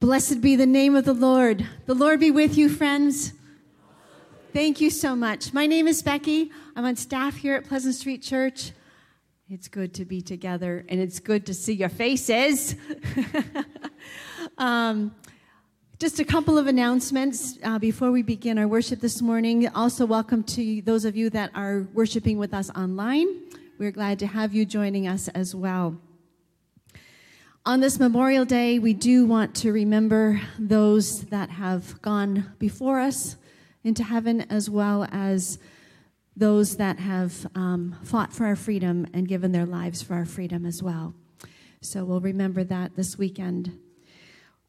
Blessed 0.00 0.40
be 0.40 0.56
the 0.56 0.64
name 0.64 0.96
of 0.96 1.04
the 1.04 1.12
Lord. 1.12 1.68
The 1.84 1.92
Lord 1.92 2.20
be 2.20 2.30
with 2.30 2.56
you, 2.56 2.70
friends. 2.70 3.34
Thank 4.54 4.80
you 4.80 4.88
so 4.88 5.14
much. 5.14 5.52
My 5.52 5.66
name 5.66 5.86
is 5.86 6.02
Becky. 6.02 6.50
I'm 6.74 6.86
on 6.86 6.96
staff 6.96 7.36
here 7.36 7.54
at 7.56 7.68
Pleasant 7.68 7.94
Street 7.94 8.22
Church. 8.22 8.72
It's 9.50 9.68
good 9.68 9.92
to 9.96 10.06
be 10.06 10.22
together 10.22 10.86
and 10.88 10.98
it's 10.98 11.18
good 11.18 11.44
to 11.44 11.52
see 11.52 11.74
your 11.74 11.90
faces. 11.90 12.76
um, 14.56 15.14
just 15.98 16.18
a 16.18 16.24
couple 16.24 16.56
of 16.56 16.66
announcements 16.66 17.58
uh, 17.62 17.78
before 17.78 18.10
we 18.10 18.22
begin 18.22 18.56
our 18.56 18.66
worship 18.66 19.00
this 19.00 19.20
morning. 19.20 19.68
Also, 19.68 20.06
welcome 20.06 20.42
to 20.44 20.80
those 20.80 21.04
of 21.04 21.14
you 21.14 21.28
that 21.28 21.50
are 21.54 21.86
worshiping 21.92 22.38
with 22.38 22.54
us 22.54 22.70
online. 22.70 23.26
We're 23.78 23.92
glad 23.92 24.18
to 24.20 24.26
have 24.26 24.54
you 24.54 24.64
joining 24.64 25.06
us 25.06 25.28
as 25.28 25.54
well. 25.54 25.98
On 27.66 27.80
this 27.80 28.00
Memorial 28.00 28.46
Day, 28.46 28.78
we 28.78 28.94
do 28.94 29.26
want 29.26 29.54
to 29.56 29.70
remember 29.70 30.40
those 30.58 31.24
that 31.26 31.50
have 31.50 32.00
gone 32.00 32.54
before 32.58 33.00
us 33.00 33.36
into 33.84 34.02
heaven, 34.02 34.40
as 34.48 34.70
well 34.70 35.06
as 35.12 35.58
those 36.34 36.78
that 36.78 36.98
have 36.98 37.46
um, 37.54 37.96
fought 38.02 38.32
for 38.32 38.46
our 38.46 38.56
freedom 38.56 39.06
and 39.12 39.28
given 39.28 39.52
their 39.52 39.66
lives 39.66 40.00
for 40.00 40.14
our 40.14 40.24
freedom 40.24 40.64
as 40.64 40.82
well. 40.82 41.12
So 41.82 42.02
we'll 42.02 42.22
remember 42.22 42.64
that 42.64 42.96
this 42.96 43.18
weekend. 43.18 43.78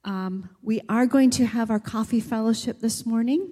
Um, 0.03 0.49
we 0.61 0.81
are 0.89 1.05
going 1.05 1.29
to 1.31 1.45
have 1.45 1.71
our 1.71 1.79
coffee 1.79 2.19
fellowship 2.19 2.81
this 2.81 3.05
morning, 3.05 3.51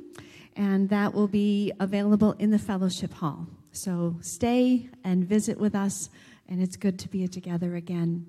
and 0.57 0.89
that 0.89 1.13
will 1.13 1.29
be 1.29 1.71
available 1.79 2.33
in 2.33 2.51
the 2.51 2.59
fellowship 2.59 3.13
hall. 3.13 3.47
So 3.71 4.17
stay 4.19 4.89
and 5.05 5.23
visit 5.23 5.57
with 5.57 5.75
us, 5.75 6.09
and 6.49 6.61
it's 6.61 6.75
good 6.75 6.99
to 6.99 7.07
be 7.07 7.25
together 7.29 7.77
again. 7.77 8.25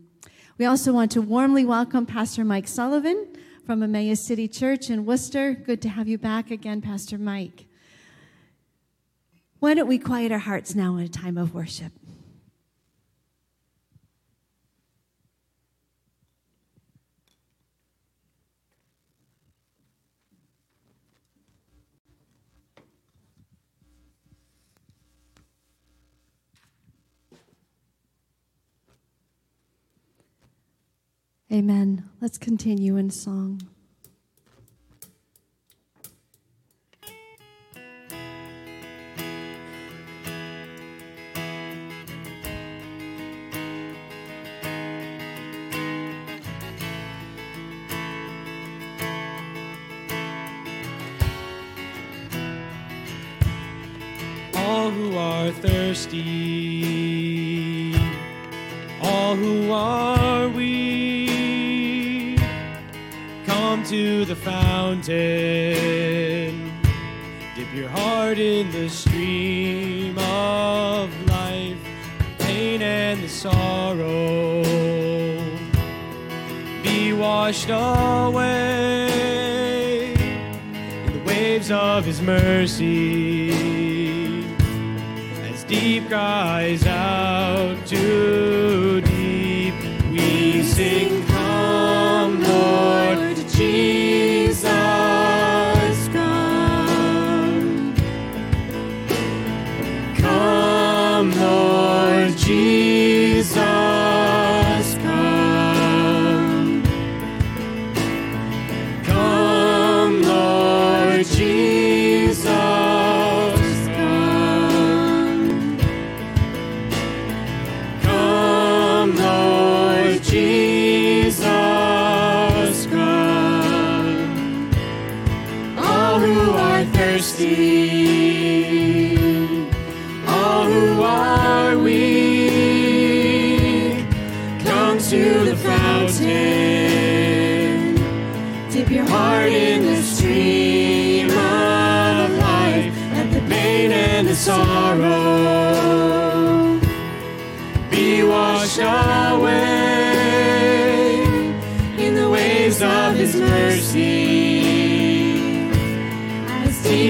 We 0.61 0.67
also 0.67 0.93
want 0.93 1.11
to 1.13 1.23
warmly 1.23 1.65
welcome 1.65 2.05
Pastor 2.05 2.45
Mike 2.45 2.69
Sullivan 2.69 3.29
from 3.65 3.83
Emmaus 3.83 4.21
City 4.21 4.47
Church 4.47 4.91
in 4.91 5.07
Worcester. 5.07 5.55
Good 5.55 5.81
to 5.81 5.89
have 5.89 6.07
you 6.07 6.19
back 6.19 6.51
again, 6.51 6.83
Pastor 6.83 7.17
Mike. 7.17 7.65
Why 9.61 9.73
don't 9.73 9.89
we 9.89 9.99
quiet 9.99 10.31
our 10.33 10.39
hearts 10.39 10.75
now 10.75 10.99
in 10.99 11.05
a 11.05 11.09
time 11.09 11.39
of 11.39 11.55
worship? 11.55 11.93
Amen. 31.53 32.09
Let's 32.21 32.39
continue 32.39 32.97
in 32.97 33.11
song. 33.11 33.61
All 54.55 54.91
who 54.91 55.17
are 55.17 55.51
thirsty, 55.51 56.23
all 59.03 59.35
who 59.35 59.73
are 59.73 60.30
to 63.91 64.25
the 64.25 64.37
fountain. 64.37 65.11
Dip 67.57 67.75
your 67.75 67.89
heart 67.89 68.39
in 68.39 68.71
the 68.71 68.89
stream 68.89 70.17
of 70.17 71.11
life, 71.27 71.77
pain 72.39 72.83
and 72.83 73.21
the 73.21 73.29
sorrow. 73.29 74.63
Be 76.85 77.13
washed 77.13 77.69
away 77.69 78.53
in 80.15 81.13
the 81.13 81.25
waves 81.27 81.73
of 81.73 82.05
his 82.05 82.23
mercy 82.23 83.51
as 85.51 85.65
deep 85.65 86.07
cries 86.09 86.87
out 86.87 87.85
to 87.89 89.01
deep 89.01 89.75
we 90.13 90.63
sing 90.63 91.20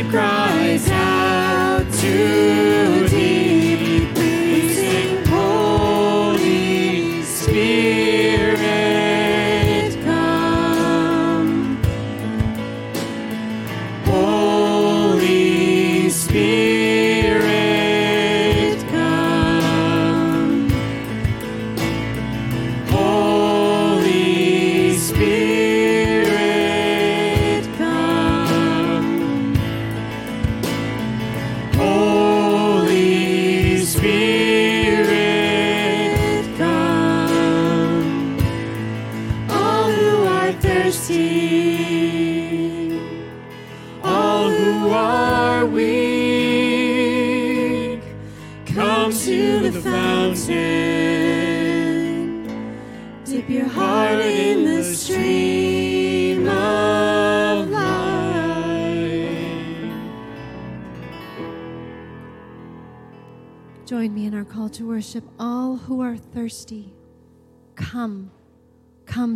cries 0.09 0.89
out 0.91 1.85
to 1.95 2.50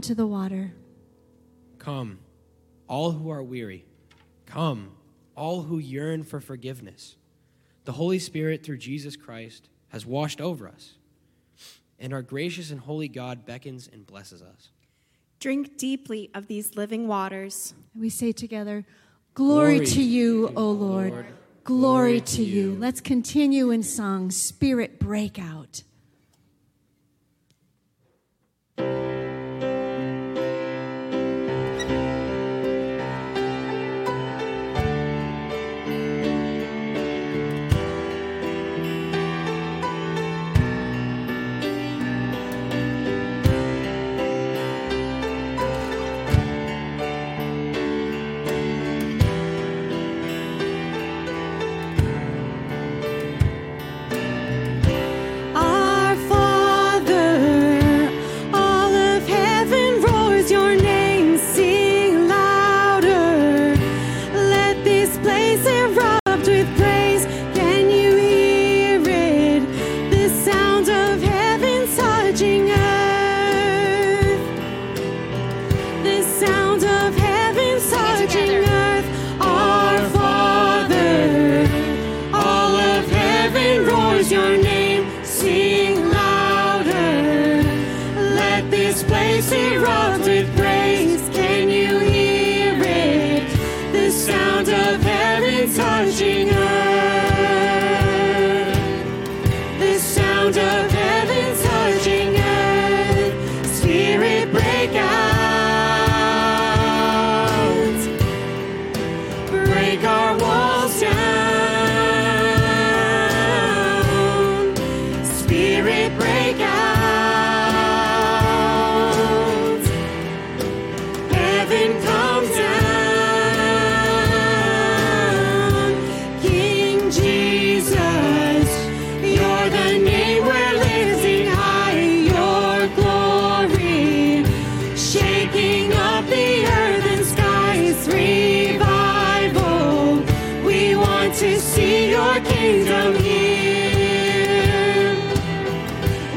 into 0.04 0.14
the 0.14 0.26
water. 0.26 0.70
Come, 1.78 2.18
all 2.86 3.12
who 3.12 3.30
are 3.30 3.42
weary. 3.42 3.86
Come, 4.44 4.92
all 5.34 5.62
who 5.62 5.78
yearn 5.78 6.24
for 6.24 6.40
forgiveness. 6.40 7.16
The 7.86 7.92
Holy 7.92 8.18
Spirit, 8.18 8.62
through 8.62 8.76
Jesus 8.76 9.16
Christ, 9.16 9.70
has 9.88 10.04
washed 10.04 10.42
over 10.42 10.68
us, 10.68 10.96
and 11.98 12.12
our 12.12 12.20
gracious 12.20 12.70
and 12.70 12.80
holy 12.80 13.08
God 13.08 13.46
beckons 13.46 13.88
and 13.90 14.06
blesses 14.06 14.42
us. 14.42 14.72
Drink 15.40 15.78
deeply 15.78 16.30
of 16.34 16.48
these 16.48 16.76
living 16.76 17.08
waters. 17.08 17.72
We 17.98 18.10
say 18.10 18.32
together, 18.32 18.84
Glory, 19.32 19.76
Glory 19.76 19.86
to 19.86 20.02
you, 20.02 20.52
O 20.54 20.70
Lord. 20.70 21.12
Lord. 21.12 21.12
Glory, 21.12 21.30
Glory 21.64 22.20
to 22.20 22.44
you. 22.44 22.72
you. 22.72 22.76
Let's 22.78 23.00
continue 23.00 23.70
in 23.70 23.82
song, 23.82 24.30
Spirit 24.30 25.00
Break 25.00 25.38
Out. 25.38 25.82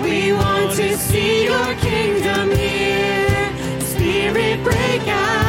We 0.03 0.33
want 0.33 0.75
to 0.75 0.97
see 0.97 1.45
your 1.45 1.74
kingdom 1.75 2.51
here. 2.51 3.50
Spirit, 3.79 4.62
break 4.62 5.07
out. 5.07 5.46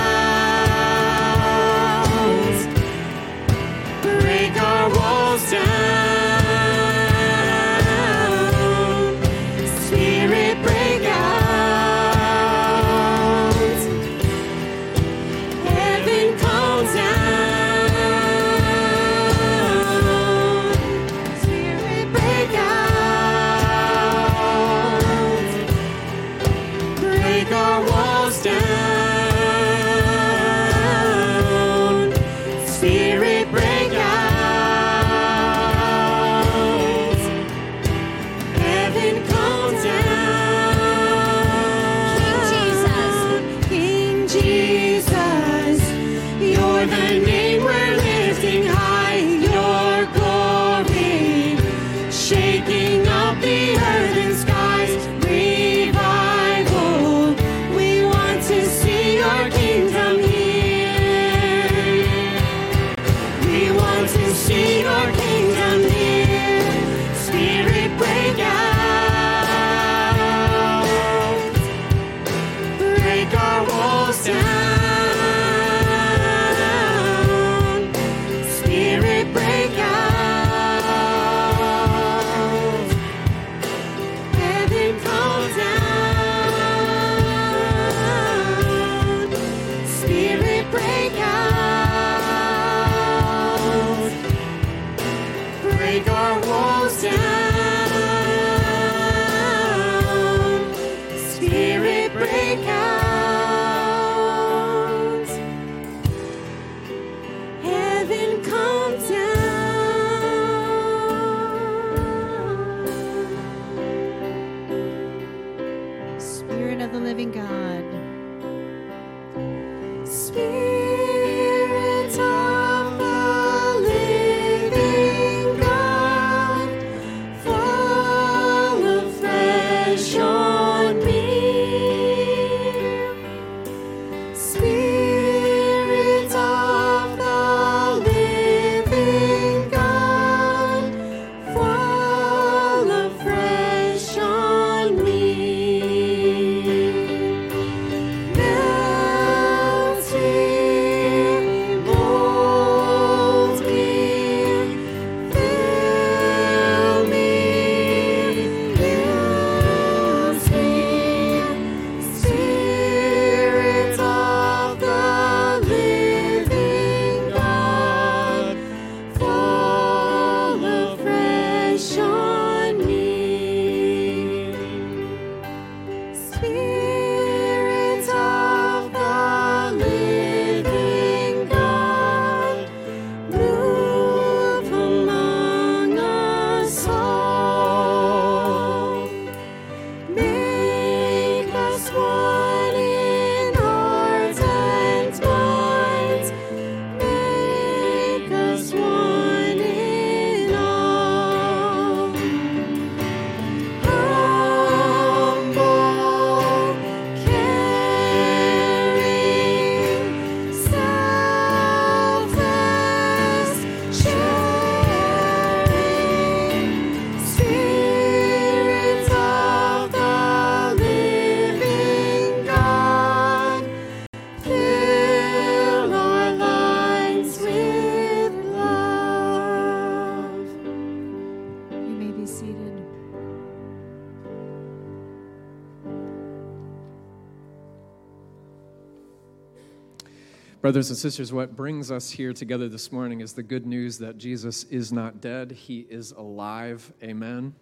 Brothers 240.68 240.90
and 240.90 240.98
sisters, 240.98 241.32
what 241.32 241.56
brings 241.56 241.90
us 241.90 242.10
here 242.10 242.34
together 242.34 242.68
this 242.68 242.92
morning 242.92 243.22
is 243.22 243.32
the 243.32 243.42
good 243.42 243.66
news 243.66 243.96
that 244.00 244.18
Jesus 244.18 244.64
is 244.64 244.92
not 244.92 245.18
dead, 245.18 245.50
he 245.50 245.86
is 245.88 246.12
alive. 246.12 246.92
Amen. 247.02 247.54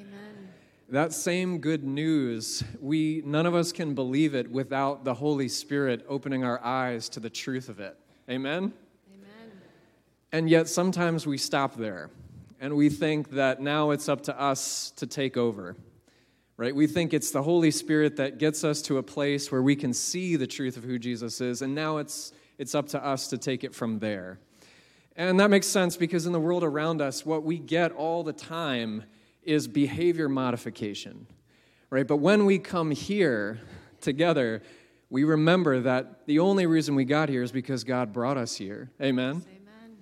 Amen. 0.00 0.48
That 0.88 1.12
same 1.12 1.58
good 1.58 1.84
news, 1.84 2.64
we 2.80 3.22
none 3.26 3.44
of 3.44 3.54
us 3.54 3.70
can 3.70 3.94
believe 3.94 4.34
it 4.34 4.50
without 4.50 5.04
the 5.04 5.12
Holy 5.12 5.46
Spirit 5.46 6.06
opening 6.08 6.42
our 6.42 6.58
eyes 6.64 7.10
to 7.10 7.20
the 7.20 7.28
truth 7.28 7.68
of 7.68 7.80
it. 7.80 7.98
Amen. 8.30 8.72
Amen. 9.12 9.52
And 10.32 10.48
yet 10.48 10.66
sometimes 10.66 11.26
we 11.26 11.36
stop 11.36 11.76
there 11.76 12.08
and 12.60 12.76
we 12.76 12.88
think 12.88 13.32
that 13.32 13.60
now 13.60 13.90
it's 13.90 14.08
up 14.08 14.22
to 14.22 14.40
us 14.40 14.90
to 14.92 15.06
take 15.06 15.36
over. 15.36 15.76
Right? 16.56 16.74
We 16.74 16.86
think 16.86 17.12
it's 17.12 17.30
the 17.30 17.42
Holy 17.42 17.72
Spirit 17.72 18.16
that 18.16 18.38
gets 18.38 18.64
us 18.64 18.80
to 18.82 18.96
a 18.96 19.02
place 19.02 19.52
where 19.52 19.62
we 19.62 19.76
can 19.76 19.92
see 19.92 20.36
the 20.36 20.46
truth 20.46 20.78
of 20.78 20.84
who 20.84 20.98
Jesus 20.98 21.42
is 21.42 21.60
and 21.60 21.74
now 21.74 21.98
it's 21.98 22.32
it's 22.58 22.74
up 22.74 22.88
to 22.88 23.04
us 23.04 23.28
to 23.28 23.38
take 23.38 23.64
it 23.64 23.74
from 23.74 23.98
there. 23.98 24.38
And 25.16 25.38
that 25.40 25.50
makes 25.50 25.66
sense 25.66 25.96
because 25.96 26.26
in 26.26 26.32
the 26.32 26.40
world 26.40 26.64
around 26.64 27.00
us 27.00 27.24
what 27.24 27.44
we 27.44 27.58
get 27.58 27.92
all 27.92 28.24
the 28.24 28.32
time 28.32 29.04
is 29.42 29.68
behavior 29.68 30.28
modification. 30.28 31.26
Right? 31.90 32.06
But 32.06 32.16
when 32.16 32.46
we 32.46 32.58
come 32.58 32.90
here 32.90 33.60
together, 34.00 34.62
we 35.10 35.22
remember 35.22 35.80
that 35.80 36.26
the 36.26 36.40
only 36.40 36.66
reason 36.66 36.94
we 36.96 37.04
got 37.04 37.28
here 37.28 37.42
is 37.42 37.52
because 37.52 37.84
God 37.84 38.12
brought 38.12 38.36
us 38.36 38.56
here. 38.56 38.90
Amen. 39.00 39.44
Amen. 39.46 39.96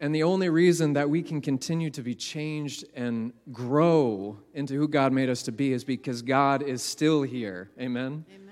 And 0.00 0.14
the 0.14 0.24
only 0.24 0.48
reason 0.48 0.94
that 0.94 1.08
we 1.08 1.22
can 1.22 1.40
continue 1.40 1.90
to 1.90 2.02
be 2.02 2.14
changed 2.14 2.84
and 2.94 3.32
grow 3.52 4.38
into 4.54 4.74
who 4.74 4.88
God 4.88 5.12
made 5.12 5.28
us 5.28 5.42
to 5.44 5.52
be 5.52 5.72
is 5.72 5.84
because 5.84 6.22
God 6.22 6.62
is 6.62 6.82
still 6.82 7.22
here. 7.22 7.70
Amen. 7.78 8.24
Amen. 8.28 8.47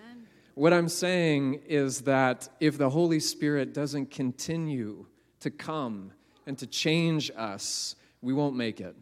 What 0.57 0.73
I'm 0.73 0.89
saying 0.89 1.61
is 1.67 2.01
that 2.03 2.49
if 2.61 2.79
the 2.79 2.89
Holy 2.89 3.21
Spirit 3.21 3.75
doesn't 3.75 4.11
continue 4.11 5.05
to 5.41 5.51
come 5.51 6.13
and 6.47 6.57
to 6.57 6.67
change 6.67 7.31
us, 7.37 7.95
we 8.23 8.33
won't 8.33 8.57
make 8.57 8.81
it. 8.81 8.97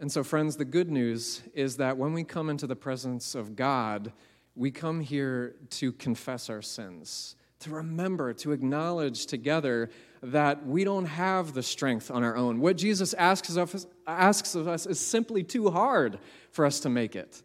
And 0.00 0.10
so, 0.10 0.24
friends, 0.24 0.56
the 0.56 0.64
good 0.64 0.90
news 0.90 1.42
is 1.54 1.76
that 1.76 1.96
when 1.96 2.12
we 2.12 2.24
come 2.24 2.50
into 2.50 2.66
the 2.66 2.74
presence 2.74 3.36
of 3.36 3.54
God, 3.54 4.12
we 4.56 4.72
come 4.72 4.98
here 5.00 5.54
to 5.70 5.92
confess 5.92 6.50
our 6.50 6.60
sins, 6.60 7.36
to 7.60 7.70
remember, 7.70 8.32
to 8.34 8.50
acknowledge 8.50 9.26
together 9.26 9.90
that 10.24 10.66
we 10.66 10.82
don't 10.82 11.06
have 11.06 11.54
the 11.54 11.62
strength 11.62 12.10
on 12.10 12.24
our 12.24 12.36
own. 12.36 12.58
What 12.58 12.76
Jesus 12.76 13.14
asks 13.14 13.54
of 13.54 13.76
us, 13.76 13.86
asks 14.08 14.56
of 14.56 14.66
us 14.66 14.86
is 14.86 14.98
simply 14.98 15.44
too 15.44 15.70
hard 15.70 16.18
for 16.50 16.66
us 16.66 16.80
to 16.80 16.88
make 16.88 17.14
it. 17.14 17.44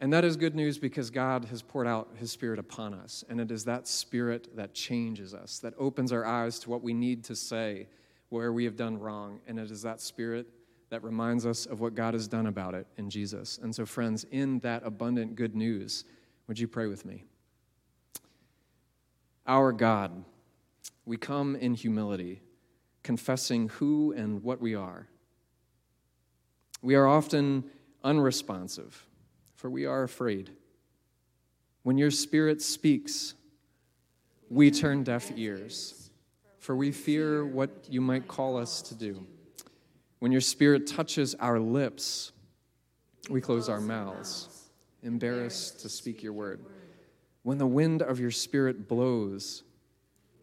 And 0.00 0.12
that 0.14 0.24
is 0.24 0.36
good 0.36 0.54
news 0.54 0.78
because 0.78 1.10
God 1.10 1.44
has 1.46 1.60
poured 1.60 1.86
out 1.86 2.08
His 2.16 2.32
Spirit 2.32 2.58
upon 2.58 2.94
us. 2.94 3.22
And 3.28 3.38
it 3.38 3.50
is 3.50 3.66
that 3.66 3.86
Spirit 3.86 4.56
that 4.56 4.72
changes 4.72 5.34
us, 5.34 5.58
that 5.58 5.74
opens 5.78 6.10
our 6.10 6.24
eyes 6.24 6.58
to 6.60 6.70
what 6.70 6.82
we 6.82 6.94
need 6.94 7.22
to 7.24 7.36
say 7.36 7.86
where 8.30 8.52
we 8.52 8.64
have 8.64 8.76
done 8.76 8.98
wrong. 8.98 9.40
And 9.46 9.58
it 9.58 9.70
is 9.70 9.82
that 9.82 10.00
Spirit 10.00 10.46
that 10.88 11.04
reminds 11.04 11.44
us 11.44 11.66
of 11.66 11.80
what 11.80 11.94
God 11.94 12.14
has 12.14 12.26
done 12.26 12.46
about 12.46 12.74
it 12.74 12.86
in 12.96 13.10
Jesus. 13.10 13.58
And 13.62 13.74
so, 13.74 13.84
friends, 13.84 14.24
in 14.30 14.58
that 14.60 14.82
abundant 14.84 15.36
good 15.36 15.54
news, 15.54 16.04
would 16.46 16.58
you 16.58 16.66
pray 16.66 16.86
with 16.86 17.04
me? 17.04 17.24
Our 19.46 19.72
God, 19.72 20.24
we 21.04 21.16
come 21.16 21.56
in 21.56 21.74
humility, 21.74 22.40
confessing 23.02 23.68
who 23.68 24.12
and 24.12 24.42
what 24.42 24.60
we 24.60 24.74
are. 24.74 25.08
We 26.82 26.94
are 26.94 27.06
often 27.06 27.64
unresponsive, 28.02 29.06
for 29.60 29.68
we 29.68 29.84
are 29.84 30.04
afraid. 30.04 30.48
When 31.82 31.98
your 31.98 32.10
Spirit 32.10 32.62
speaks, 32.62 33.34
we 34.48 34.70
turn 34.70 35.04
deaf 35.04 35.30
ears, 35.36 36.10
for 36.58 36.74
we 36.74 36.90
fear 36.90 37.44
what 37.44 37.70
you 37.86 38.00
might 38.00 38.26
call 38.26 38.56
us 38.56 38.80
to 38.80 38.94
do. 38.94 39.26
When 40.18 40.32
your 40.32 40.40
Spirit 40.40 40.86
touches 40.86 41.34
our 41.34 41.60
lips, 41.60 42.32
we 43.28 43.42
close 43.42 43.68
our 43.68 43.82
mouths, 43.82 44.48
embarrassed 45.02 45.80
to 45.80 45.90
speak 45.90 46.22
your 46.22 46.32
word. 46.32 46.64
When 47.42 47.58
the 47.58 47.66
wind 47.66 48.00
of 48.00 48.18
your 48.18 48.30
Spirit 48.30 48.88
blows, 48.88 49.62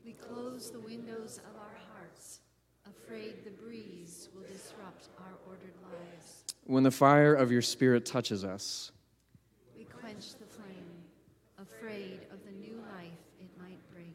We 0.05 0.13
close 0.13 0.69
the 0.69 0.79
windows 0.79 1.39
of 1.49 1.59
our 1.59 1.77
hearts, 1.91 2.41
afraid 2.85 3.43
the 3.43 3.49
breeze 3.49 4.29
will 4.35 4.43
disrupt 4.43 5.07
our 5.17 5.33
ordered 5.47 5.73
lives. 5.81 6.43
when 6.65 6.83
the 6.83 6.91
fire 6.91 7.33
of 7.33 7.51
your 7.51 7.63
Spirit 7.63 8.05
touches 8.05 8.45
us, 8.45 8.91
We 9.77 9.83
quench 9.83 10.33
the 10.39 10.45
flame, 10.45 11.03
afraid 11.61 12.21
of 12.31 12.39
the 12.45 12.51
new 12.51 12.77
life 12.97 13.21
it 13.39 13.49
might 13.61 13.77
bring. 13.93 14.13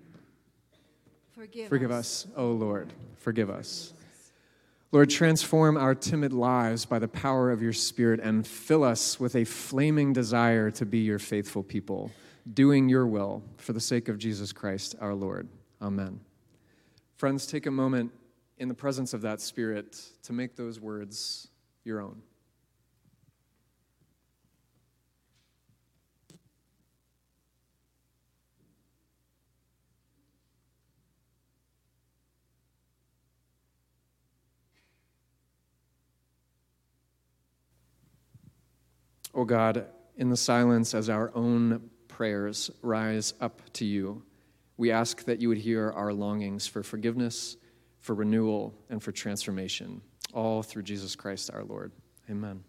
Forgive, 1.43 1.69
forgive 1.71 1.91
us, 1.91 2.29
O 2.37 2.53
Lord, 2.53 2.93
forgive 3.17 3.51
us. 3.51 3.93
Lord, 4.93 5.11
transform 5.11 5.77
our 5.77 5.93
timid 5.93 6.33
lives 6.33 6.85
by 6.85 7.01
the 7.01 7.09
power 7.09 7.51
of 7.51 7.61
your 7.61 7.73
Spirit 7.73 8.21
and 8.21 8.47
fill 8.47 8.85
us 8.85 9.19
with 9.19 9.35
a 9.35 9.43
flaming 9.43 10.13
desire 10.13 10.71
to 10.71 10.87
be 10.87 10.99
your 10.99 11.19
faithful 11.19 11.65
people, 11.65 12.13
doing 12.55 12.89
your 12.89 13.09
will 13.09 13.43
for 13.57 13.73
the 13.73 13.81
sake 13.81 14.09
of 14.09 14.19
Jesus 14.19 14.53
Christ 14.53 14.95
our 15.01 15.15
Lord. 15.15 15.49
Amen. 15.81 16.21
Friends, 17.17 17.45
take 17.45 17.67
a 17.67 17.73
moment 17.73 18.13
in 18.59 18.69
the 18.69 18.75
presence 18.75 19.13
of 19.13 19.23
that 19.23 19.41
Spirit 19.41 20.01
to 20.23 20.33
make 20.33 20.55
those 20.55 20.79
words 20.79 21.49
your 21.83 22.01
own. 22.01 22.23
O 39.43 39.45
God, 39.45 39.87
in 40.17 40.31
the 40.31 40.37
silence 40.37 40.95
as 40.95 41.11
our 41.11 41.33
own 41.35 41.91
prayers 42.07 42.71
rise 42.81 43.35
up 43.41 43.61
to 43.73 43.85
you, 43.85 44.23
we 44.77 44.93
ask 44.93 45.25
that 45.25 45.41
you 45.41 45.49
would 45.49 45.59
hear 45.59 45.91
our 45.91 46.13
longings 46.13 46.69
for 46.69 46.85
forgiveness, 46.85 47.57
for 47.99 48.15
renewal, 48.15 48.73
and 48.89 49.03
for 49.03 49.11
transformation, 49.11 50.01
all 50.33 50.63
through 50.63 50.85
Jesus 50.85 51.17
Christ 51.17 51.51
our 51.53 51.65
Lord. 51.65 51.91
Amen. 52.31 52.63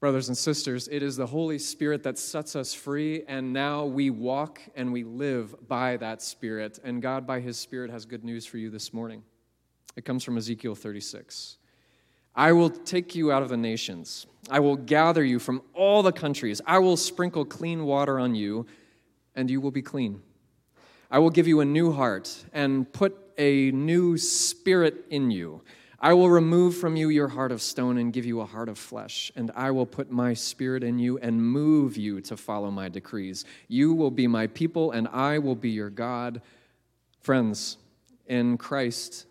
Brothers 0.00 0.26
and 0.26 0.36
sisters, 0.36 0.88
it 0.90 1.04
is 1.04 1.14
the 1.14 1.26
Holy 1.26 1.60
Spirit 1.60 2.02
that 2.02 2.18
sets 2.18 2.56
us 2.56 2.74
free, 2.74 3.22
and 3.28 3.52
now 3.52 3.84
we 3.84 4.10
walk 4.10 4.60
and 4.74 4.92
we 4.92 5.04
live 5.04 5.54
by 5.68 5.98
that 5.98 6.20
Spirit. 6.20 6.80
And 6.82 7.00
God, 7.00 7.28
by 7.28 7.38
His 7.38 7.56
Spirit, 7.56 7.92
has 7.92 8.06
good 8.06 8.24
news 8.24 8.44
for 8.44 8.58
you 8.58 8.70
this 8.70 8.92
morning. 8.92 9.22
It 9.94 10.04
comes 10.04 10.24
from 10.24 10.36
Ezekiel 10.36 10.74
36. 10.74 11.58
I 12.34 12.52
will 12.52 12.70
take 12.70 13.14
you 13.14 13.30
out 13.30 13.42
of 13.42 13.48
the 13.48 13.56
nations. 13.56 14.26
I 14.50 14.60
will 14.60 14.76
gather 14.76 15.24
you 15.24 15.38
from 15.38 15.62
all 15.72 16.02
the 16.02 16.12
countries. 16.12 16.60
I 16.66 16.78
will 16.78 16.96
sprinkle 16.96 17.44
clean 17.44 17.84
water 17.84 18.18
on 18.18 18.34
you, 18.34 18.66
and 19.34 19.50
you 19.50 19.60
will 19.60 19.70
be 19.70 19.82
clean. 19.82 20.20
I 21.10 21.18
will 21.18 21.30
give 21.30 21.46
you 21.46 21.60
a 21.60 21.64
new 21.64 21.92
heart 21.92 22.44
and 22.52 22.92
put 22.92 23.16
a 23.38 23.70
new 23.70 24.18
spirit 24.18 25.04
in 25.10 25.30
you. 25.30 25.62
I 26.00 26.12
will 26.12 26.28
remove 26.28 26.76
from 26.76 26.96
you 26.96 27.08
your 27.08 27.28
heart 27.28 27.52
of 27.52 27.62
stone 27.62 27.96
and 27.96 28.12
give 28.12 28.26
you 28.26 28.40
a 28.40 28.46
heart 28.46 28.68
of 28.68 28.78
flesh, 28.78 29.32
and 29.36 29.50
I 29.54 29.70
will 29.70 29.86
put 29.86 30.10
my 30.10 30.34
spirit 30.34 30.84
in 30.84 30.98
you 30.98 31.18
and 31.18 31.40
move 31.40 31.96
you 31.96 32.20
to 32.22 32.36
follow 32.36 32.70
my 32.70 32.88
decrees. 32.90 33.44
You 33.68 33.94
will 33.94 34.10
be 34.10 34.26
my 34.26 34.48
people, 34.48 34.90
and 34.90 35.08
I 35.08 35.38
will 35.38 35.54
be 35.54 35.70
your 35.70 35.88
God. 35.88 36.42
Friends, 37.20 37.78
in 38.26 38.58
Christ, 38.58 39.26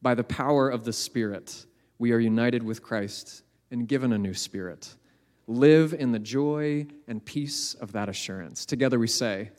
by 0.00 0.14
the 0.14 0.22
power 0.22 0.68
of 0.68 0.84
the 0.84 0.92
Spirit, 0.92 1.66
we 2.02 2.10
are 2.10 2.18
united 2.18 2.64
with 2.64 2.82
Christ 2.82 3.44
and 3.70 3.86
given 3.86 4.12
a 4.12 4.18
new 4.18 4.34
spirit. 4.34 4.92
Live 5.46 5.94
in 5.94 6.10
the 6.10 6.18
joy 6.18 6.84
and 7.06 7.24
peace 7.24 7.74
of 7.74 7.92
that 7.92 8.08
assurance. 8.08 8.66
Together 8.66 8.98
we 8.98 9.06
say, 9.06 9.52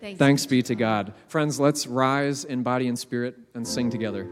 Thanks. 0.00 0.16
Thanks 0.16 0.46
be 0.46 0.62
to 0.62 0.76
God. 0.76 1.12
Friends, 1.26 1.58
let's 1.58 1.88
rise 1.88 2.44
in 2.44 2.62
body 2.62 2.86
and 2.86 2.96
spirit 2.96 3.36
and 3.54 3.66
sing 3.66 3.90
together. 3.90 4.28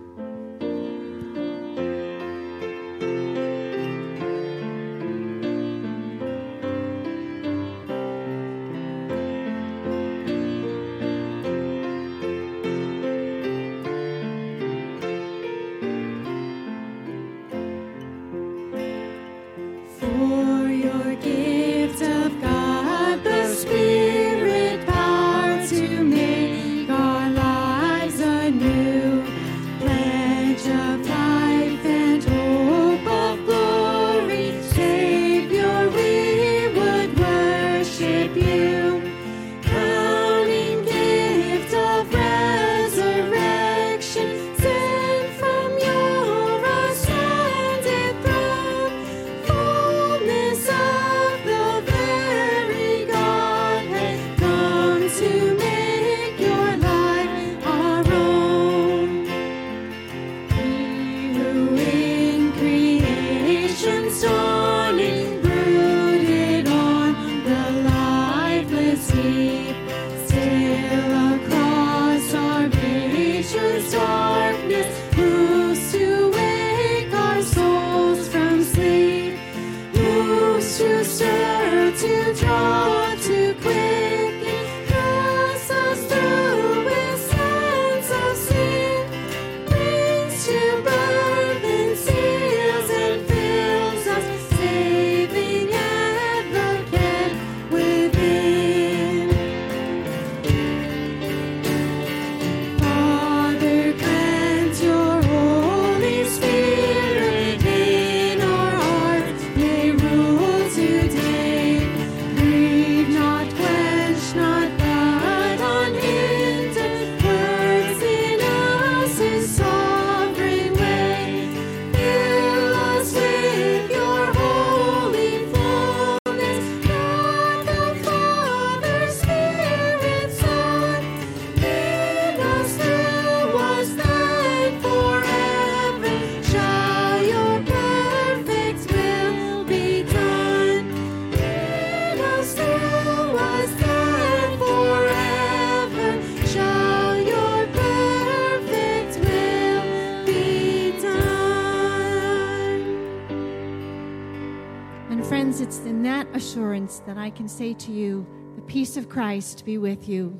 Assurance 157.50 157.58
that 157.58 157.65
I 157.65 157.75
can 157.75 157.78
say 157.78 157.86
to 157.86 157.93
you, 157.93 158.26
the 158.56 158.63
peace 158.63 158.97
of 158.97 159.08
Christ 159.08 159.65
be 159.65 159.78
with 159.78 160.08
you. 160.08 160.39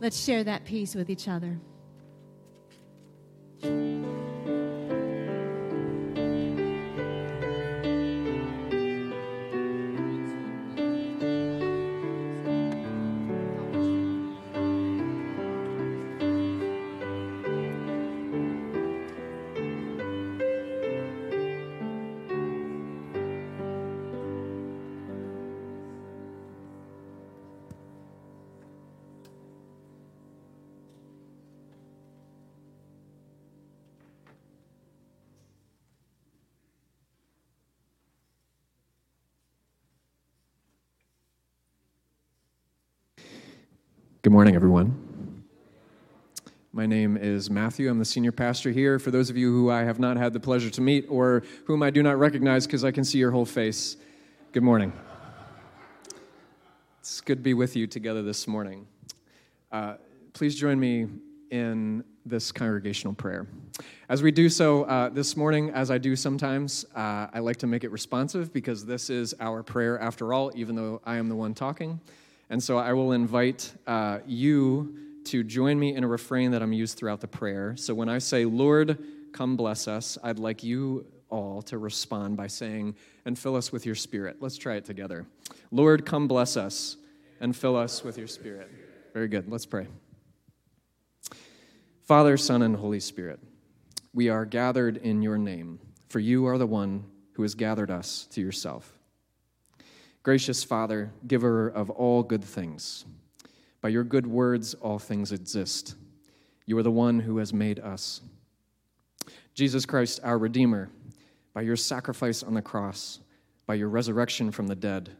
Let's 0.00 0.22
share 0.22 0.44
that 0.44 0.64
peace 0.64 0.94
with 0.94 1.10
each 1.10 1.26
other. 1.28 1.58
Good 44.22 44.32
morning, 44.32 44.56
everyone. 44.56 45.44
My 46.72 46.86
name 46.86 47.16
is 47.16 47.48
Matthew. 47.50 47.88
I'm 47.88 48.00
the 48.00 48.04
senior 48.04 48.32
pastor 48.32 48.72
here. 48.72 48.98
For 48.98 49.12
those 49.12 49.30
of 49.30 49.36
you 49.36 49.52
who 49.52 49.70
I 49.70 49.84
have 49.84 50.00
not 50.00 50.16
had 50.16 50.32
the 50.32 50.40
pleasure 50.40 50.70
to 50.70 50.80
meet 50.80 51.06
or 51.08 51.44
whom 51.66 51.84
I 51.84 51.90
do 51.90 52.02
not 52.02 52.18
recognize 52.18 52.66
because 52.66 52.82
I 52.82 52.90
can 52.90 53.04
see 53.04 53.18
your 53.18 53.30
whole 53.30 53.44
face, 53.44 53.96
good 54.50 54.64
morning. 54.64 54.92
It's 56.98 57.20
good 57.20 57.36
to 57.36 57.42
be 57.42 57.54
with 57.54 57.76
you 57.76 57.86
together 57.86 58.24
this 58.24 58.48
morning. 58.48 58.88
Uh, 59.70 59.94
please 60.32 60.56
join 60.56 60.80
me 60.80 61.06
in 61.52 62.02
this 62.26 62.50
congregational 62.50 63.14
prayer. 63.14 63.46
As 64.08 64.20
we 64.20 64.32
do 64.32 64.48
so 64.48 64.82
uh, 64.82 65.10
this 65.10 65.36
morning, 65.36 65.70
as 65.70 65.92
I 65.92 65.98
do 65.98 66.16
sometimes, 66.16 66.84
uh, 66.96 67.28
I 67.32 67.38
like 67.38 67.58
to 67.58 67.68
make 67.68 67.84
it 67.84 67.92
responsive 67.92 68.52
because 68.52 68.84
this 68.84 69.10
is 69.10 69.32
our 69.38 69.62
prayer 69.62 69.96
after 70.00 70.32
all, 70.32 70.50
even 70.56 70.74
though 70.74 71.00
I 71.06 71.18
am 71.18 71.28
the 71.28 71.36
one 71.36 71.54
talking. 71.54 72.00
And 72.50 72.62
so 72.62 72.78
I 72.78 72.92
will 72.92 73.12
invite 73.12 73.72
uh, 73.86 74.20
you 74.26 74.96
to 75.24 75.44
join 75.44 75.78
me 75.78 75.94
in 75.94 76.04
a 76.04 76.08
refrain 76.08 76.52
that 76.52 76.62
I'm 76.62 76.72
used 76.72 76.96
throughout 76.96 77.20
the 77.20 77.28
prayer. 77.28 77.76
So 77.76 77.94
when 77.94 78.08
I 78.08 78.18
say, 78.18 78.44
Lord, 78.46 78.98
come 79.32 79.56
bless 79.56 79.86
us, 79.86 80.16
I'd 80.22 80.38
like 80.38 80.64
you 80.64 81.06
all 81.28 81.60
to 81.62 81.76
respond 81.76 82.36
by 82.36 82.46
saying, 82.46 82.96
and 83.26 83.38
fill 83.38 83.54
us 83.54 83.70
with 83.70 83.84
your 83.84 83.94
spirit. 83.94 84.38
Let's 84.40 84.56
try 84.56 84.76
it 84.76 84.86
together. 84.86 85.26
Lord, 85.70 86.06
come 86.06 86.26
bless 86.26 86.56
us 86.56 86.96
and 87.40 87.54
fill 87.54 87.76
us 87.76 88.02
with 88.02 88.16
your 88.16 88.26
spirit. 88.26 88.70
Very 89.12 89.28
good. 89.28 89.50
Let's 89.50 89.66
pray. 89.66 89.86
Father, 92.04 92.38
Son, 92.38 92.62
and 92.62 92.74
Holy 92.74 93.00
Spirit, 93.00 93.38
we 94.14 94.30
are 94.30 94.46
gathered 94.46 94.96
in 94.96 95.20
your 95.20 95.36
name, 95.36 95.78
for 96.08 96.20
you 96.20 96.46
are 96.46 96.56
the 96.56 96.66
one 96.66 97.04
who 97.32 97.42
has 97.42 97.54
gathered 97.54 97.90
us 97.90 98.26
to 98.30 98.40
yourself. 98.40 98.97
Gracious 100.22 100.64
Father, 100.64 101.12
giver 101.26 101.68
of 101.68 101.90
all 101.90 102.22
good 102.22 102.44
things, 102.44 103.04
by 103.80 103.88
your 103.88 104.04
good 104.04 104.26
words 104.26 104.74
all 104.74 104.98
things 104.98 105.32
exist. 105.32 105.94
You 106.66 106.76
are 106.78 106.82
the 106.82 106.90
one 106.90 107.20
who 107.20 107.38
has 107.38 107.52
made 107.52 107.78
us. 107.78 108.20
Jesus 109.54 109.86
Christ, 109.86 110.20
our 110.22 110.36
Redeemer, 110.38 110.90
by 111.54 111.62
your 111.62 111.76
sacrifice 111.76 112.42
on 112.42 112.54
the 112.54 112.62
cross, 112.62 113.20
by 113.66 113.74
your 113.74 113.88
resurrection 113.88 114.50
from 114.50 114.66
the 114.66 114.76
dead, 114.76 115.10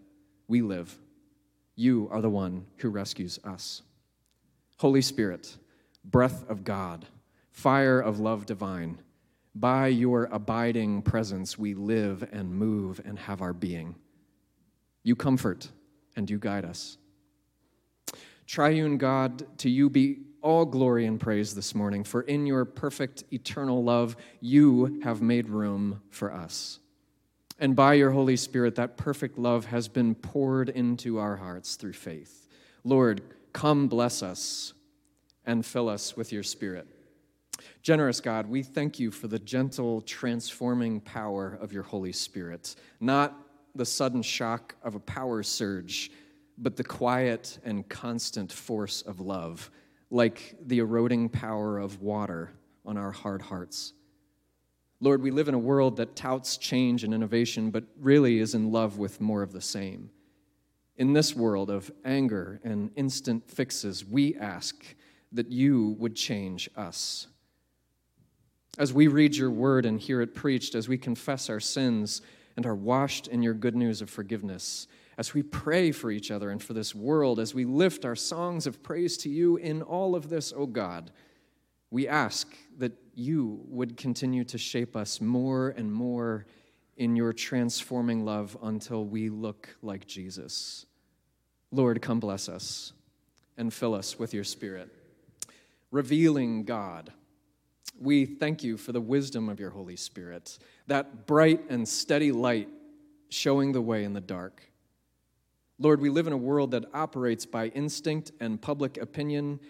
we 0.46 0.62
live. 0.62 0.96
You 1.74 2.08
are 2.10 2.20
the 2.20 2.30
one 2.30 2.66
who 2.78 2.90
rescues 2.90 3.38
us. 3.44 3.82
Holy 4.78 5.02
Spirit, 5.02 5.56
breath 6.04 6.48
of 6.48 6.64
God, 6.64 7.06
fire 7.50 8.00
of 8.00 8.20
love 8.20 8.46
divine, 8.46 9.00
by 9.54 9.88
your 9.88 10.24
abiding 10.30 11.02
presence 11.02 11.56
we 11.58 11.74
live 11.74 12.28
and 12.32 12.52
move 12.52 13.00
and 13.04 13.18
have 13.18 13.42
our 13.42 13.52
being. 13.52 13.94
You 15.08 15.16
comfort 15.16 15.70
and 16.16 16.28
you 16.28 16.38
guide 16.38 16.66
us. 16.66 16.98
Triune 18.46 18.98
God, 18.98 19.46
to 19.60 19.70
you 19.70 19.88
be 19.88 20.18
all 20.42 20.66
glory 20.66 21.06
and 21.06 21.18
praise 21.18 21.54
this 21.54 21.74
morning, 21.74 22.04
for 22.04 22.20
in 22.20 22.44
your 22.44 22.66
perfect 22.66 23.24
eternal 23.32 23.82
love, 23.82 24.16
you 24.42 25.00
have 25.02 25.22
made 25.22 25.48
room 25.48 26.02
for 26.10 26.30
us. 26.30 26.80
And 27.58 27.74
by 27.74 27.94
your 27.94 28.10
Holy 28.10 28.36
Spirit, 28.36 28.74
that 28.74 28.98
perfect 28.98 29.38
love 29.38 29.64
has 29.64 29.88
been 29.88 30.14
poured 30.14 30.68
into 30.68 31.16
our 31.16 31.36
hearts 31.36 31.76
through 31.76 31.94
faith. 31.94 32.46
Lord, 32.84 33.22
come 33.54 33.88
bless 33.88 34.22
us 34.22 34.74
and 35.46 35.64
fill 35.64 35.88
us 35.88 36.18
with 36.18 36.32
your 36.32 36.42
Spirit. 36.42 36.86
Generous 37.80 38.20
God, 38.20 38.46
we 38.46 38.62
thank 38.62 39.00
you 39.00 39.10
for 39.10 39.26
the 39.26 39.38
gentle, 39.38 40.02
transforming 40.02 41.00
power 41.00 41.58
of 41.62 41.72
your 41.72 41.84
Holy 41.84 42.12
Spirit, 42.12 42.76
not 43.00 43.47
the 43.78 43.86
sudden 43.86 44.22
shock 44.22 44.74
of 44.82 44.94
a 44.94 45.00
power 45.00 45.42
surge, 45.42 46.10
but 46.58 46.76
the 46.76 46.84
quiet 46.84 47.58
and 47.64 47.88
constant 47.88 48.52
force 48.52 49.02
of 49.02 49.20
love 49.20 49.70
like 50.10 50.56
the 50.66 50.78
eroding 50.78 51.28
power 51.28 51.78
of 51.78 52.02
water 52.02 52.50
on 52.84 52.96
our 52.96 53.12
hard 53.12 53.42
hearts. 53.42 53.92
Lord, 55.00 55.22
we 55.22 55.30
live 55.30 55.48
in 55.48 55.54
a 55.54 55.58
world 55.58 55.96
that 55.98 56.16
touts 56.16 56.56
change 56.56 57.04
and 57.04 57.14
innovation, 57.14 57.70
but 57.70 57.84
really 58.00 58.40
is 58.40 58.54
in 58.54 58.72
love 58.72 58.98
with 58.98 59.20
more 59.20 59.42
of 59.42 59.52
the 59.52 59.60
same. 59.60 60.10
In 60.96 61.12
this 61.12 61.36
world 61.36 61.70
of 61.70 61.92
anger 62.04 62.60
and 62.64 62.90
instant 62.96 63.48
fixes, 63.48 64.04
we 64.04 64.34
ask 64.36 64.74
that 65.30 65.52
you 65.52 65.94
would 66.00 66.16
change 66.16 66.68
us. 66.74 67.28
As 68.76 68.92
we 68.92 69.06
read 69.06 69.36
your 69.36 69.50
word 69.50 69.86
and 69.86 70.00
hear 70.00 70.20
it 70.20 70.34
preached, 70.34 70.74
as 70.74 70.88
we 70.88 70.98
confess 70.98 71.48
our 71.48 71.60
sins 71.60 72.22
and 72.58 72.66
are 72.66 72.74
washed 72.74 73.28
in 73.28 73.40
your 73.40 73.54
good 73.54 73.76
news 73.76 74.02
of 74.02 74.10
forgiveness, 74.10 74.88
as 75.16 75.32
we 75.32 75.44
pray 75.44 75.92
for 75.92 76.10
each 76.10 76.28
other 76.32 76.50
and 76.50 76.60
for 76.60 76.72
this 76.72 76.92
world, 76.92 77.38
as 77.38 77.54
we 77.54 77.64
lift 77.64 78.04
our 78.04 78.16
songs 78.16 78.66
of 78.66 78.82
praise 78.82 79.16
to 79.16 79.28
you 79.28 79.58
in 79.58 79.80
all 79.80 80.16
of 80.16 80.28
this, 80.28 80.52
O 80.52 80.62
oh 80.62 80.66
God, 80.66 81.12
we 81.92 82.08
ask 82.08 82.52
that 82.78 82.94
you 83.14 83.60
would 83.68 83.96
continue 83.96 84.42
to 84.42 84.58
shape 84.58 84.96
us 84.96 85.20
more 85.20 85.68
and 85.76 85.92
more 85.92 86.46
in 86.96 87.14
your 87.14 87.32
transforming 87.32 88.24
love 88.24 88.56
until 88.60 89.04
we 89.04 89.28
look 89.28 89.76
like 89.80 90.08
Jesus. 90.08 90.84
Lord, 91.70 92.02
come 92.02 92.18
bless 92.18 92.48
us 92.48 92.92
and 93.56 93.72
fill 93.72 93.94
us 93.94 94.18
with 94.18 94.34
your 94.34 94.42
Spirit. 94.42 94.92
Revealing 95.92 96.64
God, 96.64 97.12
we 98.00 98.24
thank 98.26 98.62
you 98.62 98.76
for 98.76 98.92
the 98.92 99.00
wisdom 99.00 99.48
of 99.48 99.58
your 99.58 99.70
Holy 99.70 99.96
Spirit, 99.96 100.58
that 100.86 101.26
bright 101.26 101.62
and 101.68 101.88
steady 101.88 102.32
light 102.32 102.68
showing 103.28 103.72
the 103.72 103.80
way 103.80 104.04
in 104.04 104.12
the 104.12 104.20
dark. 104.20 104.62
Lord, 105.78 106.00
we 106.00 106.10
live 106.10 106.26
in 106.26 106.32
a 106.32 106.36
world 106.36 106.72
that 106.72 106.86
operates 106.92 107.46
by 107.46 107.68
instinct 107.68 108.32
and 108.40 108.60
public 108.60 108.96
opinion 108.96 109.60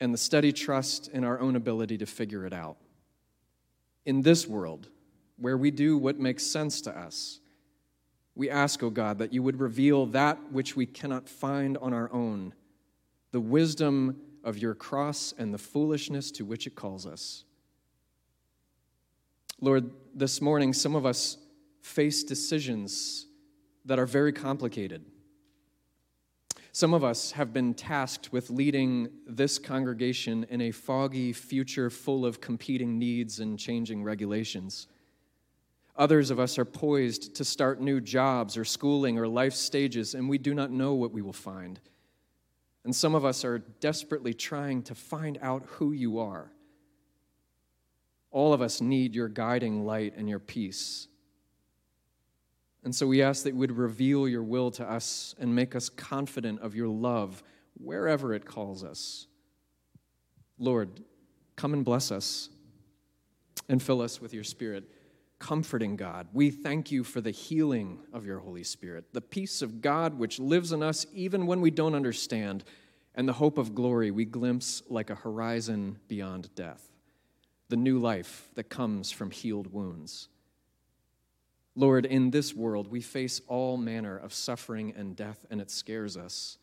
and 0.00 0.12
the 0.12 0.18
steady 0.18 0.52
trust 0.52 1.08
in 1.08 1.24
our 1.24 1.40
own 1.40 1.56
ability 1.56 1.98
to 1.98 2.06
figure 2.06 2.44
it 2.44 2.52
out. 2.52 2.76
In 4.04 4.22
this 4.22 4.46
world, 4.46 4.88
where 5.38 5.56
we 5.56 5.70
do 5.70 5.96
what 5.96 6.18
makes 6.18 6.44
sense 6.44 6.80
to 6.82 6.96
us, 6.96 7.40
we 8.34 8.50
ask, 8.50 8.82
O 8.82 8.86
oh 8.86 8.90
God, 8.90 9.18
that 9.18 9.32
you 9.32 9.42
would 9.42 9.60
reveal 9.60 10.06
that 10.06 10.52
which 10.52 10.76
we 10.76 10.86
cannot 10.86 11.28
find 11.28 11.78
on 11.78 11.92
our 11.94 12.12
own, 12.12 12.52
the 13.30 13.40
wisdom 13.40 14.16
of 14.44 14.58
your 14.58 14.74
cross 14.74 15.34
and 15.36 15.52
the 15.52 15.58
foolishness 15.58 16.30
to 16.32 16.44
which 16.44 16.66
it 16.66 16.74
calls 16.74 17.06
us. 17.06 17.44
Lord, 19.60 19.90
this 20.14 20.40
morning, 20.40 20.72
some 20.72 20.94
of 20.94 21.06
us 21.06 21.38
face 21.80 22.22
decisions 22.22 23.26
that 23.84 23.98
are 23.98 24.06
very 24.06 24.32
complicated. 24.32 25.04
Some 26.72 26.92
of 26.92 27.04
us 27.04 27.30
have 27.32 27.52
been 27.52 27.72
tasked 27.72 28.32
with 28.32 28.50
leading 28.50 29.08
this 29.26 29.58
congregation 29.58 30.44
in 30.50 30.60
a 30.60 30.72
foggy 30.72 31.32
future 31.32 31.88
full 31.88 32.26
of 32.26 32.40
competing 32.40 32.98
needs 32.98 33.38
and 33.38 33.58
changing 33.58 34.02
regulations. 34.02 34.88
Others 35.96 36.30
of 36.30 36.40
us 36.40 36.58
are 36.58 36.64
poised 36.64 37.36
to 37.36 37.44
start 37.44 37.80
new 37.80 38.00
jobs 38.00 38.56
or 38.56 38.64
schooling 38.64 39.18
or 39.18 39.28
life 39.28 39.54
stages, 39.54 40.14
and 40.14 40.28
we 40.28 40.38
do 40.38 40.52
not 40.52 40.72
know 40.72 40.94
what 40.94 41.12
we 41.12 41.22
will 41.22 41.32
find. 41.32 41.78
And 42.84 42.94
some 42.94 43.14
of 43.14 43.24
us 43.24 43.44
are 43.44 43.58
desperately 43.80 44.34
trying 44.34 44.82
to 44.84 44.94
find 44.94 45.38
out 45.40 45.64
who 45.66 45.92
you 45.92 46.18
are. 46.18 46.50
All 48.30 48.52
of 48.52 48.60
us 48.60 48.80
need 48.80 49.14
your 49.14 49.28
guiding 49.28 49.86
light 49.86 50.14
and 50.16 50.28
your 50.28 50.38
peace. 50.38 51.08
And 52.82 52.94
so 52.94 53.06
we 53.06 53.22
ask 53.22 53.44
that 53.44 53.50
you 53.50 53.56
would 53.56 53.72
reveal 53.72 54.28
your 54.28 54.42
will 54.42 54.70
to 54.72 54.84
us 54.84 55.34
and 55.38 55.54
make 55.54 55.74
us 55.74 55.88
confident 55.88 56.60
of 56.60 56.74
your 56.74 56.88
love 56.88 57.42
wherever 57.82 58.34
it 58.34 58.44
calls 58.44 58.84
us. 58.84 59.26
Lord, 60.58 61.00
come 61.56 61.72
and 61.72 61.84
bless 61.84 62.12
us 62.12 62.50
and 63.68 63.82
fill 63.82 64.02
us 64.02 64.20
with 64.20 64.34
your 64.34 64.44
Spirit. 64.44 64.84
Comforting 65.44 65.96
God, 65.96 66.28
we 66.32 66.48
thank 66.48 66.90
you 66.90 67.04
for 67.04 67.20
the 67.20 67.30
healing 67.30 67.98
of 68.14 68.24
your 68.24 68.38
Holy 68.38 68.64
Spirit, 68.64 69.12
the 69.12 69.20
peace 69.20 69.60
of 69.60 69.82
God 69.82 70.18
which 70.18 70.38
lives 70.38 70.72
in 70.72 70.82
us 70.82 71.04
even 71.12 71.46
when 71.46 71.60
we 71.60 71.70
don't 71.70 71.94
understand, 71.94 72.64
and 73.14 73.28
the 73.28 73.34
hope 73.34 73.58
of 73.58 73.74
glory 73.74 74.10
we 74.10 74.24
glimpse 74.24 74.82
like 74.88 75.10
a 75.10 75.14
horizon 75.14 75.98
beyond 76.08 76.48
death, 76.54 76.88
the 77.68 77.76
new 77.76 77.98
life 77.98 78.48
that 78.54 78.70
comes 78.70 79.12
from 79.12 79.30
healed 79.30 79.70
wounds. 79.70 80.30
Lord, 81.76 82.06
in 82.06 82.30
this 82.30 82.54
world, 82.54 82.90
we 82.90 83.02
face 83.02 83.42
all 83.46 83.76
manner 83.76 84.16
of 84.16 84.32
suffering 84.32 84.94
and 84.96 85.14
death, 85.14 85.44
and 85.50 85.60
it 85.60 85.70
scares 85.70 86.16
us. 86.16 86.56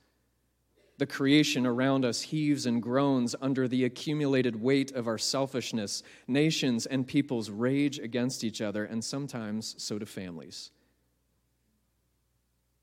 The 1.02 1.08
creation 1.08 1.66
around 1.66 2.06
us 2.06 2.22
heaves 2.22 2.68
and 2.68 2.80
groans 2.80 3.36
under 3.42 3.68
the 3.68 3.86
accumulated 3.86 4.62
weight 4.62 4.92
of 4.92 5.08
our 5.08 5.18
selfishness. 5.18 6.04
Nations 6.28 6.86
and 6.86 7.08
peoples 7.08 7.50
rage 7.50 7.98
against 7.98 8.44
each 8.44 8.62
other, 8.62 8.86
and 8.86 9.04
sometimes 9.04 9.74
so 9.80 9.98
do 9.98 10.06
families. 10.06 10.70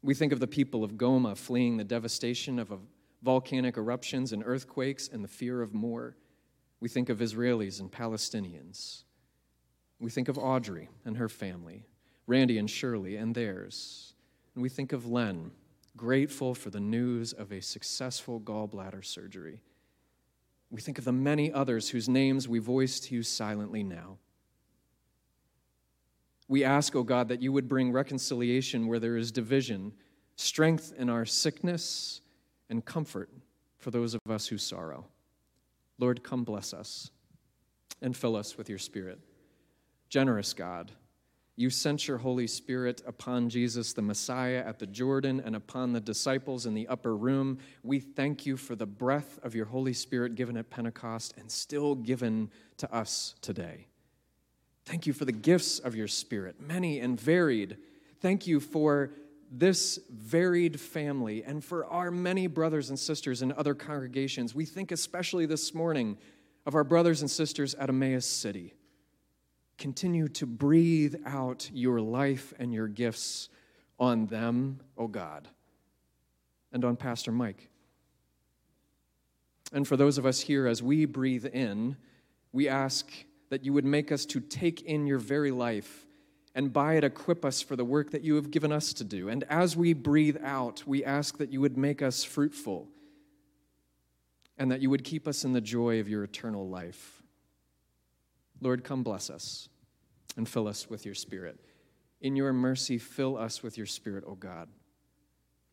We 0.03 0.15
think 0.15 0.33
of 0.33 0.41
the 0.41 0.49
people 0.49 0.83
of 0.83 0.95
Goma 0.95 1.37
fleeing 1.37 1.77
the 1.77 1.85
devastation 1.85 2.59
of 2.59 2.73
volcanic 3.23 3.77
eruptions 3.77 4.33
and 4.33 4.43
earthquakes 4.45 5.07
and 5.07 5.23
the 5.23 5.29
fear 5.29 5.63
of 5.63 5.73
more. 5.73 6.17
We 6.81 6.89
think 6.89 7.11
of 7.11 7.19
Israelis 7.21 7.79
and 7.79 7.89
Palestinians. 7.89 9.05
We 10.01 10.11
think 10.11 10.29
of 10.29 10.37
Audrey 10.37 10.89
and 11.05 11.19
her 11.19 11.29
family. 11.29 11.87
Randy 12.27 12.59
and 12.59 12.69
Shirley 12.69 13.15
and 13.15 13.33
theirs. 13.33 14.15
And 14.57 14.63
we 14.65 14.69
think 14.71 14.93
of 14.93 15.07
Len, 15.07 15.53
grateful 15.99 16.55
for 16.55 16.71
the 16.71 16.81
news 16.81 17.35
of 17.35 17.53
a 17.53 17.61
successful 17.61 18.41
gallbladder 18.41 19.05
surgery. 19.05 19.61
We 20.71 20.81
think 20.81 20.97
of 20.99 21.05
the 21.05 21.13
many 21.13 21.53
others 21.53 21.91
whose 21.91 22.09
names 22.09 22.49
we 22.49 22.59
voice 22.59 23.01
to 23.01 23.15
you 23.15 23.23
silently 23.23 23.83
now. 23.83 24.17
We 26.49 26.65
ask, 26.65 26.97
O 26.97 27.01
oh 27.01 27.03
God, 27.03 27.29
that 27.29 27.43
you 27.43 27.53
would 27.53 27.69
bring 27.69 27.93
reconciliation 27.93 28.87
where 28.87 28.99
there 28.99 29.19
is 29.19 29.31
division, 29.31 29.93
strength 30.37 30.95
in 30.97 31.11
our 31.11 31.27
sickness, 31.27 32.23
and 32.71 32.85
comfort 32.85 33.29
for 33.77 33.91
those 33.91 34.15
of 34.15 34.21
us 34.31 34.47
who 34.47 34.57
sorrow. 34.57 35.07
Lord, 35.99 36.23
come 36.23 36.45
bless 36.45 36.73
us 36.73 37.11
and 38.01 38.17
fill 38.17 38.37
us 38.37 38.57
with 38.57 38.69
your 38.69 38.79
Spirit. 38.79 39.19
Generous 40.09 40.55
God, 40.55 40.93
you 41.59 41.71
sent 41.71 42.07
your 42.07 42.19
Holy 42.19 42.47
Spirit 42.47 43.03
upon 43.05 43.49
Jesus, 43.49 43.93
the 43.93 44.01
Messiah, 44.01 44.63
at 44.65 44.79
the 44.79 44.87
Jordan 44.87 45.43
and 45.45 45.57
upon 45.57 45.93
the 45.93 46.01
disciples 46.01 46.67
in 46.67 46.75
the 46.75 46.87
upper 46.87 47.17
room. 47.17 47.59
We 47.83 47.99
thank 47.99 48.47
you 48.47 48.57
for 48.57 48.77
the 48.77 48.87
breath 48.87 49.41
of 49.43 49.57
your 49.57 49.65
Holy 49.65 49.93
Spirit 49.93 50.37
given 50.37 50.57
at 50.57 50.71
Pentecost 50.71 51.35
and 51.37 51.51
still 51.51 51.97
given 51.97 52.53
to 52.77 52.95
us 52.95 53.35
today. 53.43 53.89
Thank 54.85 55.09
you 55.09 55.13
for 55.13 55.25
the 55.25 55.33
gifts 55.33 55.81
of 55.81 55.97
your 55.97 56.07
Spirit, 56.07 56.61
many 56.61 57.01
and 57.01 57.21
varied. 57.21 57.79
Thank 58.21 58.47
you 58.47 58.61
for 58.61 59.11
this 59.51 59.99
varied 60.09 60.79
family 60.79 61.43
and 61.43 61.65
for 61.65 61.87
our 61.87 62.13
many 62.13 62.47
brothers 62.47 62.89
and 62.89 62.97
sisters 62.97 63.43
in 63.43 63.51
other 63.51 63.75
congregations. 63.75 64.55
We 64.55 64.65
think 64.65 64.93
especially 64.93 65.45
this 65.45 65.75
morning 65.75 66.19
of 66.67 66.77
our 66.77 66.85
brothers 66.85 67.21
and 67.21 67.29
sisters 67.29 67.75
at 67.75 67.89
Emmaus 67.89 68.27
City 68.27 68.75
continue 69.79 70.29
to 70.29 70.47
breathe 70.47 71.15
out 71.25 71.71
your 71.73 72.01
life 72.01 72.53
and 72.59 72.73
your 72.73 72.89
gifts 72.89 73.49
on 73.99 74.27
them, 74.27 74.81
O 74.97 75.05
oh 75.05 75.09
God, 75.09 75.49
and 76.73 76.85
on 76.85 76.97
Pastor 76.97 77.33
Mike. 77.33 77.71
And 79.73 79.87
for 79.87 79.97
those 79.97 80.19
of 80.19 80.27
us 80.27 80.41
here, 80.41 80.67
as 80.67 80.83
we 80.83 81.05
breathe 81.05 81.47
in, 81.47 81.97
we 82.53 82.69
ask 82.69 83.11
that 83.51 83.65
you 83.65 83.73
would 83.73 83.85
make 83.85 84.13
us 84.13 84.25
to 84.27 84.41
take 84.41 84.83
in 84.83 85.07
your 85.07 85.19
very 85.19 85.51
life 85.51 86.07
and 86.55 86.73
by 86.73 86.95
it 86.95 87.05
equip 87.05 87.45
us 87.45 87.63
for 87.63 87.77
the 87.77 87.85
work 87.85 88.11
that 88.11 88.23
you 88.23 88.35
have 88.35 88.51
given 88.51 88.73
us 88.73 88.93
to 88.95 89.05
do. 89.05 89.29
And 89.29 89.45
as 89.45 89.77
we 89.77 89.93
breathe 89.93 90.39
out, 90.43 90.83
we 90.87 91.05
ask 91.05 91.39
that 91.39 91.53
you 91.53 91.61
would 91.61 91.77
make 91.77 92.03
us 92.03 92.25
fruitful 92.25 92.89
and 94.57 94.71
that 94.73 94.81
you 94.81 94.91
would 94.91 95.05
keep 95.05 95.29
us 95.29 95.45
in 95.45 95.53
the 95.53 95.61
joy 95.61 96.01
of 96.01 96.09
your 96.09 96.25
eternal 96.25 96.69
life. 96.69 97.18
Lord, 98.61 98.85
come 98.85 99.03
bless 99.03 99.31
us 99.31 99.69
and 100.37 100.49
fill 100.49 100.69
us 100.69 100.91
with 100.91 101.05
your 101.05 101.15
Spirit. 101.15 101.59
In 102.21 102.37
your 102.37 102.53
mercy, 102.53 102.99
fill 102.99 103.37
us 103.37 103.63
with 103.63 103.77
your 103.77 103.87
Spirit, 103.87 104.25
O 104.27 104.35
God. 104.35 104.69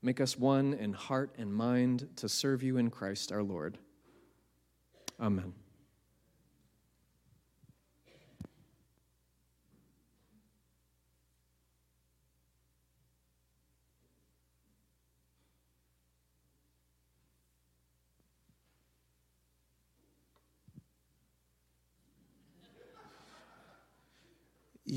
Make 0.02 0.22
us 0.22 0.38
one 0.38 0.74
in 0.74 0.94
heart 0.94 1.34
and 1.38 1.52
mind 1.52 2.08
to 2.18 2.30
serve 2.30 2.62
you 2.62 2.78
in 2.78 2.92
Christ 2.92 3.32
our 3.32 3.42
Lord. 3.42 3.80
Amen. 5.20 5.54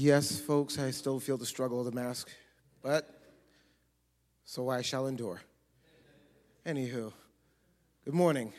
Yes, 0.01 0.39
folks, 0.39 0.79
I 0.79 0.93
still 0.93 1.19
feel 1.19 1.37
the 1.37 1.45
struggle 1.45 1.81
of 1.81 1.85
the 1.85 1.91
mask, 1.91 2.31
but 2.83 3.21
so 4.45 4.69
I 4.69 4.81
shall 4.81 5.09
endure. 5.09 5.41
Anywho, 6.65 7.13
good 8.05 8.15
morning. 8.15 8.53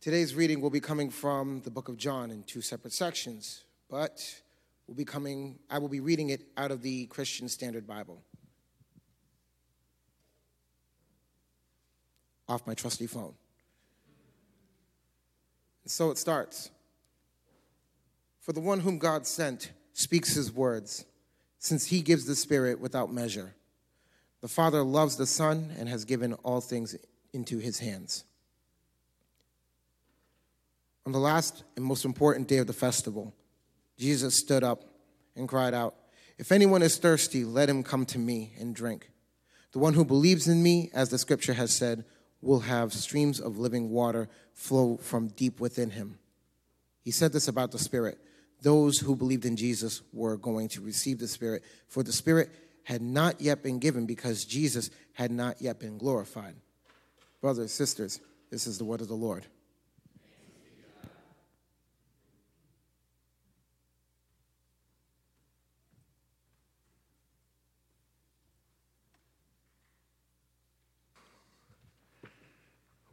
Today's 0.00 0.34
reading 0.34 0.60
will 0.60 0.70
be 0.70 0.80
coming 0.80 1.08
from 1.08 1.60
the 1.60 1.70
book 1.70 1.88
of 1.88 1.96
John 1.96 2.32
in 2.32 2.42
two 2.42 2.60
separate 2.60 2.92
sections, 2.92 3.62
but 3.88 4.28
will 4.88 4.96
be 4.96 5.04
coming, 5.04 5.60
I 5.70 5.78
will 5.78 5.88
be 5.88 6.00
reading 6.00 6.30
it 6.30 6.48
out 6.56 6.72
of 6.72 6.82
the 6.82 7.06
Christian 7.06 7.48
Standard 7.48 7.86
Bible. 7.86 8.24
Off 12.48 12.66
my 12.66 12.74
trusty 12.74 13.06
phone. 13.06 13.34
And 15.84 15.92
so 15.92 16.10
it 16.10 16.18
starts. 16.18 16.70
For 18.44 18.52
the 18.52 18.60
one 18.60 18.80
whom 18.80 18.98
God 18.98 19.26
sent 19.26 19.72
speaks 19.94 20.34
his 20.34 20.52
words, 20.52 21.06
since 21.58 21.86
he 21.86 22.02
gives 22.02 22.26
the 22.26 22.36
Spirit 22.36 22.78
without 22.78 23.10
measure. 23.10 23.54
The 24.42 24.48
Father 24.48 24.82
loves 24.82 25.16
the 25.16 25.26
Son 25.26 25.72
and 25.78 25.88
has 25.88 26.04
given 26.04 26.34
all 26.34 26.60
things 26.60 26.94
into 27.32 27.56
his 27.56 27.78
hands. 27.78 28.24
On 31.06 31.12
the 31.12 31.18
last 31.18 31.64
and 31.74 31.82
most 31.86 32.04
important 32.04 32.46
day 32.46 32.58
of 32.58 32.66
the 32.66 32.74
festival, 32.74 33.32
Jesus 33.96 34.36
stood 34.36 34.62
up 34.62 34.84
and 35.34 35.48
cried 35.48 35.72
out, 35.72 35.94
If 36.36 36.52
anyone 36.52 36.82
is 36.82 36.98
thirsty, 36.98 37.46
let 37.46 37.70
him 37.70 37.82
come 37.82 38.04
to 38.06 38.18
me 38.18 38.52
and 38.60 38.74
drink. 38.74 39.10
The 39.72 39.78
one 39.78 39.94
who 39.94 40.04
believes 40.04 40.48
in 40.48 40.62
me, 40.62 40.90
as 40.92 41.08
the 41.08 41.16
scripture 41.16 41.54
has 41.54 41.74
said, 41.74 42.04
will 42.42 42.60
have 42.60 42.92
streams 42.92 43.40
of 43.40 43.56
living 43.56 43.88
water 43.88 44.28
flow 44.52 44.98
from 44.98 45.28
deep 45.28 45.60
within 45.60 45.88
him. 45.88 46.18
He 47.00 47.10
said 47.10 47.32
this 47.32 47.48
about 47.48 47.72
the 47.72 47.78
Spirit. 47.78 48.18
Those 48.64 48.98
who 48.98 49.14
believed 49.14 49.44
in 49.44 49.56
Jesus 49.56 50.00
were 50.10 50.38
going 50.38 50.68
to 50.68 50.80
receive 50.80 51.18
the 51.18 51.28
Spirit, 51.28 51.62
for 51.86 52.02
the 52.02 52.14
Spirit 52.14 52.48
had 52.84 53.02
not 53.02 53.38
yet 53.38 53.62
been 53.62 53.78
given 53.78 54.06
because 54.06 54.46
Jesus 54.46 54.88
had 55.12 55.30
not 55.30 55.60
yet 55.60 55.78
been 55.78 55.98
glorified. 55.98 56.54
Brothers, 57.42 57.72
sisters, 57.72 58.20
this 58.50 58.66
is 58.66 58.78
the 58.78 58.84
word 58.84 59.02
of 59.02 59.08
the 59.08 59.14
Lord. 59.14 59.44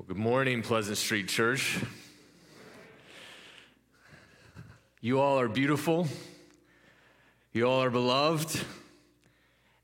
Good 0.08 0.18
morning, 0.18 0.62
Pleasant 0.62 0.98
Street 0.98 1.28
Church. 1.28 1.78
You 5.02 5.20
all 5.20 5.40
are 5.40 5.50
beautiful. 5.50 6.08
You 7.54 7.68
all 7.68 7.82
are 7.82 7.90
beloved. 7.90 8.64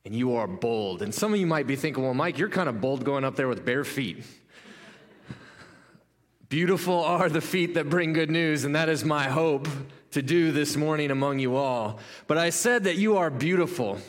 And 0.06 0.16
you 0.16 0.36
are 0.36 0.48
bold. 0.48 1.02
And 1.02 1.14
some 1.14 1.34
of 1.34 1.40
you 1.40 1.48
might 1.48 1.66
be 1.66 1.76
thinking, 1.76 2.04
well, 2.04 2.14
Mike, 2.14 2.38
you're 2.38 2.50
kind 2.50 2.70
of 2.70 2.80
bold 2.80 3.04
going 3.04 3.24
up 3.24 3.36
there 3.36 3.48
with 3.48 3.66
bare 3.66 3.84
feet. 3.84 4.24
Beautiful 6.50 7.04
are 7.04 7.30
the 7.30 7.42
feet 7.42 7.74
that 7.74 7.90
bring 7.90 8.14
good 8.14 8.32
news, 8.32 8.64
and 8.64 8.76
that 8.76 8.88
is 8.88 9.04
my 9.04 9.26
hope 9.26 9.68
to 10.12 10.22
do 10.22 10.54
this 10.54 10.78
morning 10.78 11.12
among 11.12 11.40
you 11.40 11.58
all. 11.58 12.00
But 12.28 12.38
I 12.38 12.52
said 12.52 12.86
that 12.86 12.96
you 12.96 13.18
are 13.18 13.30
beautiful, 13.30 14.00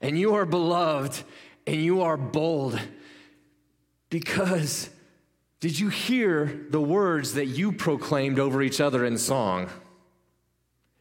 and 0.00 0.16
you 0.16 0.34
are 0.34 0.46
beloved, 0.46 1.20
and 1.66 1.82
you 1.82 2.02
are 2.02 2.16
bold 2.16 2.78
because 4.08 4.90
did 5.60 5.80
you 5.80 5.88
hear 5.88 6.66
the 6.68 6.80
words 6.80 7.34
that 7.34 7.46
you 7.46 7.72
proclaimed 7.72 8.38
over 8.38 8.62
each 8.62 8.80
other 8.80 9.04
in 9.06 9.16
song? 9.16 9.68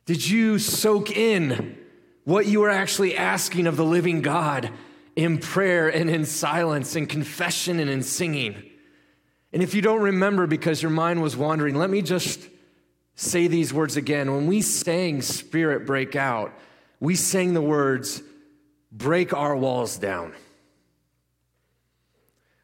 Did 0.06 0.28
you 0.28 0.60
soak 0.60 1.16
in 1.16 1.78
what 2.24 2.46
you 2.46 2.62
were 2.62 2.70
actually 2.70 3.16
asking 3.16 3.68
of 3.68 3.78
the 3.78 3.86
living 3.86 4.22
God 4.22 4.72
in 5.16 5.38
prayer 5.38 5.90
and 5.90 6.10
in 6.10 6.26
silence, 6.26 6.96
in 6.96 7.06
confession 7.06 7.80
and 7.80 7.90
in 7.90 8.04
singing? 8.04 8.64
And 9.54 9.62
if 9.62 9.74
you 9.74 9.82
don't 9.82 10.02
remember 10.02 10.48
because 10.48 10.82
your 10.82 10.92
mind 10.92 11.22
was 11.22 11.36
wandering, 11.36 11.76
let 11.76 11.90
me 11.90 12.02
just 12.02 12.48
say 13.16 13.48
these 13.48 13.74
words 13.74 13.98
again. 13.98 14.34
When 14.34 14.48
we 14.48 14.62
sang 14.62 15.22
Spirit 15.22 15.86
Break 15.86 16.16
Out, 16.16 16.54
we 17.00 17.16
sang 17.16 17.54
the 17.54 17.62
words, 17.62 18.22
Break 18.92 19.34
our 19.34 19.56
walls 19.56 19.98
down. 19.98 20.34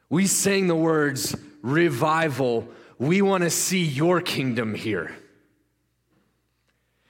We 0.10 0.28
sang 0.28 0.68
the 0.68 0.76
words, 0.76 1.36
Revival. 1.62 2.68
We 3.00 3.22
want 3.22 3.44
to 3.44 3.50
see 3.50 3.84
your 3.84 4.22
kingdom 4.22 4.74
here. 4.74 5.16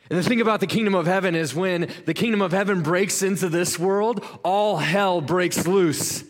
And 0.09 0.17
the 0.17 0.23
thing 0.23 0.41
about 0.41 0.61
the 0.61 0.67
kingdom 0.67 0.95
of 0.95 1.05
heaven 1.05 1.35
is 1.35 1.53
when 1.53 1.91
the 2.05 2.13
kingdom 2.13 2.41
of 2.41 2.51
heaven 2.51 2.81
breaks 2.81 3.21
into 3.21 3.49
this 3.49 3.77
world, 3.77 4.25
all 4.43 4.77
hell 4.77 5.19
breaks 5.19 5.67
loose. 5.67 6.23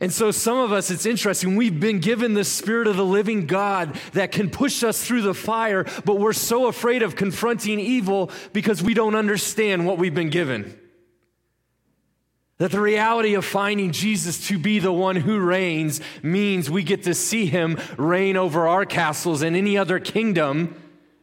And 0.00 0.12
so, 0.12 0.30
some 0.30 0.58
of 0.58 0.72
us, 0.72 0.90
it's 0.90 1.06
interesting, 1.06 1.56
we've 1.56 1.80
been 1.80 1.98
given 1.98 2.34
the 2.34 2.44
Spirit 2.44 2.86
of 2.86 2.96
the 2.96 3.04
living 3.04 3.46
God 3.46 3.98
that 4.12 4.30
can 4.30 4.48
push 4.48 4.84
us 4.84 5.04
through 5.04 5.22
the 5.22 5.34
fire, 5.34 5.84
but 6.04 6.20
we're 6.20 6.32
so 6.32 6.68
afraid 6.68 7.02
of 7.02 7.16
confronting 7.16 7.80
evil 7.80 8.30
because 8.52 8.82
we 8.82 8.94
don't 8.94 9.16
understand 9.16 9.86
what 9.86 9.98
we've 9.98 10.14
been 10.14 10.30
given. 10.30 10.78
That 12.58 12.70
the 12.70 12.80
reality 12.80 13.34
of 13.34 13.44
finding 13.44 13.92
Jesus 13.92 14.46
to 14.48 14.58
be 14.58 14.78
the 14.78 14.92
one 14.92 15.16
who 15.16 15.40
reigns 15.40 16.00
means 16.22 16.70
we 16.70 16.82
get 16.82 17.04
to 17.04 17.14
see 17.14 17.46
him 17.46 17.78
reign 17.96 18.36
over 18.36 18.68
our 18.68 18.84
castles 18.84 19.42
and 19.42 19.56
any 19.56 19.76
other 19.76 19.98
kingdom 19.98 20.76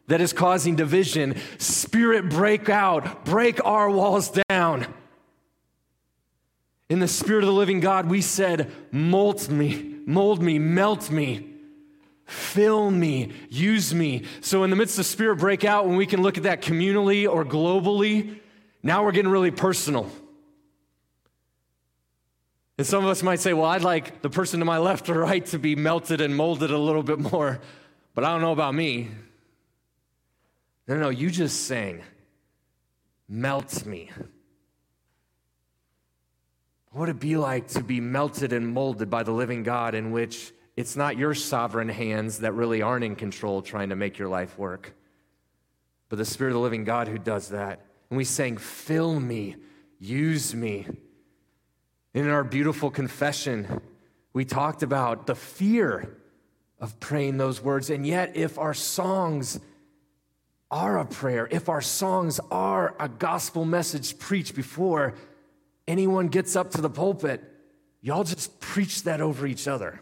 that 0.08 0.22
is 0.22 0.34
causing 0.34 0.76
division. 0.76 1.36
Spirit, 1.58 2.30
break 2.30 2.70
out, 2.70 3.26
break 3.26 3.64
our 3.66 3.90
walls 3.90 4.32
down. 4.50 4.88
In 6.90 7.00
the 7.00 7.08
Spirit 7.08 7.44
of 7.44 7.48
the 7.48 7.54
living 7.54 7.80
God, 7.80 8.08
we 8.08 8.22
said, 8.22 8.72
Mold 8.92 9.50
me, 9.50 10.00
mold 10.06 10.42
me, 10.42 10.60
melt 10.60 11.10
me, 11.10 11.50
fill 12.26 12.92
me, 12.92 13.32
use 13.50 13.94
me. 13.94 14.24
So, 14.42 14.64
in 14.64 14.70
the 14.70 14.76
midst 14.76 15.00
of 15.00 15.06
Spirit 15.06 15.38
breakout, 15.38 15.88
when 15.88 15.96
we 15.96 16.06
can 16.06 16.22
look 16.22 16.38
at 16.38 16.44
that 16.44 16.62
communally 16.62 17.28
or 17.28 17.44
globally, 17.44 18.40
now 18.84 19.04
we're 19.04 19.12
getting 19.12 19.32
really 19.32 19.52
personal. 19.52 20.12
And 22.78 22.86
some 22.86 23.04
of 23.04 23.10
us 23.10 23.24
might 23.24 23.40
say, 23.40 23.54
Well, 23.54 23.66
I'd 23.66 23.82
like 23.82 24.22
the 24.22 24.30
person 24.30 24.60
to 24.60 24.66
my 24.66 24.78
left 24.78 25.10
or 25.10 25.20
right 25.22 25.46
to 25.48 25.58
be 25.58 25.76
melted 25.76 26.22
and 26.22 26.36
molded 26.36 26.70
a 26.70 26.78
little 26.78 27.04
bit 27.04 27.20
more, 27.20 27.62
but 28.14 28.24
I 28.24 28.28
don't 28.28 28.42
know 28.42 28.52
about 28.52 28.76
me. 28.76 29.10
No, 30.88 30.98
no, 30.98 31.10
you 31.10 31.32
just 31.32 31.66
sang, 31.66 32.02
Melt 33.28 33.86
me. 33.86 34.12
What 36.92 37.02
would 37.02 37.10
it 37.10 37.20
be 37.20 37.36
like 37.36 37.68
to 37.70 37.84
be 37.84 38.00
melted 38.00 38.54
and 38.54 38.68
molded 38.68 39.10
by 39.10 39.24
the 39.24 39.32
living 39.32 39.64
God 39.64 39.96
in 39.96 40.12
which 40.12 40.54
it's 40.78 40.96
not 40.96 41.18
your 41.18 41.34
sovereign 41.34 41.90
hands 41.90 42.40
that 42.40 42.54
really 42.54 42.82
aren't 42.82 43.04
in 43.04 43.16
control 43.16 43.62
trying 43.62 43.90
to 43.90 43.96
make 43.96 44.18
your 44.18 44.30
life 44.30 44.58
work, 44.58 44.94
but 46.08 46.18
the 46.18 46.26
Spirit 46.26 46.52
of 46.52 46.56
the 46.56 46.62
living 46.62 46.84
God 46.84 47.08
who 47.08 47.18
does 47.18 47.50
that? 47.50 47.82
And 48.10 48.18
we 48.18 48.24
sang, 48.24 48.58
Fill 48.58 49.20
me, 49.20 49.56
use 50.00 50.54
me. 50.54 50.86
And 52.14 52.26
in 52.26 52.30
our 52.30 52.44
beautiful 52.44 52.92
confession, 52.92 53.82
we 54.32 54.46
talked 54.46 54.84
about 54.84 55.28
the 55.28 55.36
fear 55.36 56.16
of 56.80 57.00
praying 57.00 57.38
those 57.38 57.62
words. 57.62 57.90
And 57.90 58.06
yet, 58.06 58.38
if 58.38 58.58
our 58.58 58.74
songs 58.74 59.60
are 60.72 60.98
a 60.98 61.06
prayer, 61.06 61.48
if 61.52 61.70
our 61.70 61.82
songs 61.82 62.40
are 62.52 62.96
a 63.00 63.08
gospel 63.08 63.66
message 63.66 64.18
preached 64.18 64.56
before 64.56 65.14
anyone 65.88 66.28
gets 66.28 66.56
up 66.56 66.72
to 66.72 66.82
the 66.82 66.90
pulpit, 66.90 67.44
y'all 68.02 68.24
just 68.24 68.60
preach 68.60 69.04
that 69.04 69.22
over 69.22 69.46
each 69.46 69.68
other. 69.68 70.02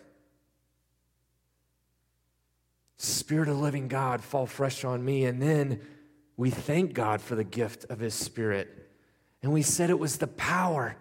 Spirit 2.98 3.50
of 3.50 3.60
living 3.60 3.90
God, 3.90 4.24
fall 4.24 4.46
fresh 4.46 4.86
on 4.86 5.04
me. 5.04 5.26
And 5.26 5.42
then 5.42 5.82
we 6.38 6.50
thank 6.50 6.94
God 6.94 7.22
for 7.22 7.36
the 7.36 7.44
gift 7.44 7.86
of 7.90 8.00
His 8.00 8.14
Spirit. 8.14 8.90
And 9.42 9.52
we 9.52 9.62
said 9.62 9.90
it 9.90 10.00
was 10.00 10.18
the 10.18 10.28
power, 10.28 10.96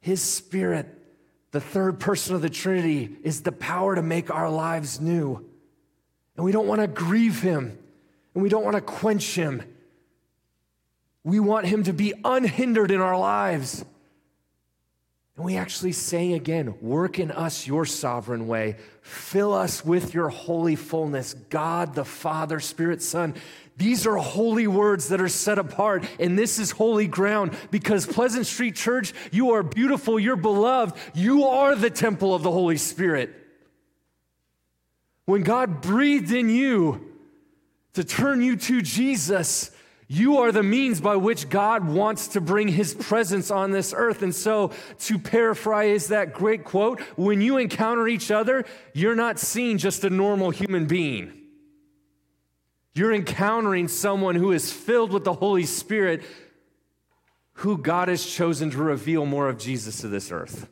His 0.00 0.20
Spirit, 0.20 0.88
the 1.52 1.60
third 1.60 2.00
person 2.00 2.34
of 2.34 2.42
the 2.42 2.50
Trinity, 2.50 3.16
is 3.22 3.42
the 3.42 3.52
power 3.52 3.94
to 3.94 4.02
make 4.02 4.30
our 4.30 4.50
lives 4.50 5.00
new. 5.00 5.48
And 6.36 6.44
we 6.44 6.50
don't 6.50 6.66
want 6.66 6.80
to 6.80 6.88
grieve 6.88 7.40
Him, 7.40 7.78
and 8.34 8.42
we 8.42 8.48
don't 8.48 8.64
want 8.64 8.76
to 8.76 8.82
quench 8.82 9.34
Him. 9.34 9.62
We 11.24 11.40
want 11.40 11.66
Him 11.66 11.84
to 11.84 11.92
be 11.92 12.14
unhindered 12.24 12.90
in 12.90 13.00
our 13.00 13.18
lives. 13.18 13.84
And 15.36 15.46
we 15.46 15.56
actually 15.56 15.92
say 15.92 16.34
again, 16.34 16.74
work 16.80 17.18
in 17.18 17.30
us 17.30 17.66
your 17.66 17.86
sovereign 17.86 18.46
way. 18.46 18.76
Fill 19.00 19.54
us 19.54 19.84
with 19.84 20.12
your 20.12 20.28
holy 20.28 20.76
fullness. 20.76 21.34
God, 21.48 21.94
the 21.94 22.04
Father, 22.04 22.60
Spirit, 22.60 23.02
Son. 23.02 23.34
These 23.78 24.06
are 24.06 24.16
holy 24.16 24.66
words 24.66 25.08
that 25.08 25.20
are 25.20 25.30
set 25.30 25.58
apart, 25.58 26.04
and 26.20 26.38
this 26.38 26.58
is 26.58 26.70
holy 26.70 27.06
ground 27.06 27.56
because 27.70 28.04
Pleasant 28.04 28.46
Street 28.46 28.76
Church, 28.76 29.14
you 29.32 29.52
are 29.52 29.62
beautiful, 29.62 30.20
you're 30.20 30.36
beloved, 30.36 30.94
you 31.14 31.44
are 31.44 31.74
the 31.74 31.88
temple 31.88 32.34
of 32.34 32.42
the 32.42 32.50
Holy 32.50 32.76
Spirit. 32.76 33.34
When 35.24 35.42
God 35.42 35.80
breathed 35.80 36.32
in 36.32 36.50
you 36.50 37.11
to 37.94 38.04
turn 38.04 38.42
you 38.42 38.56
to 38.56 38.80
Jesus, 38.80 39.70
you 40.08 40.38
are 40.38 40.52
the 40.52 40.62
means 40.62 41.00
by 41.00 41.16
which 41.16 41.48
God 41.48 41.88
wants 41.88 42.28
to 42.28 42.40
bring 42.40 42.68
his 42.68 42.94
presence 42.94 43.50
on 43.50 43.70
this 43.70 43.94
earth. 43.96 44.22
And 44.22 44.34
so, 44.34 44.72
to 45.00 45.18
paraphrase 45.18 46.08
that 46.08 46.34
great 46.34 46.64
quote, 46.64 47.00
when 47.16 47.40
you 47.40 47.56
encounter 47.56 48.06
each 48.06 48.30
other, 48.30 48.64
you're 48.92 49.14
not 49.14 49.38
seeing 49.38 49.78
just 49.78 50.04
a 50.04 50.10
normal 50.10 50.50
human 50.50 50.86
being. 50.86 51.32
You're 52.94 53.14
encountering 53.14 53.88
someone 53.88 54.34
who 54.34 54.52
is 54.52 54.70
filled 54.70 55.12
with 55.12 55.24
the 55.24 55.32
Holy 55.32 55.64
Spirit, 55.64 56.22
who 57.54 57.78
God 57.78 58.08
has 58.08 58.24
chosen 58.24 58.70
to 58.72 58.78
reveal 58.78 59.24
more 59.24 59.48
of 59.48 59.56
Jesus 59.56 60.02
to 60.02 60.08
this 60.08 60.30
earth. 60.30 60.68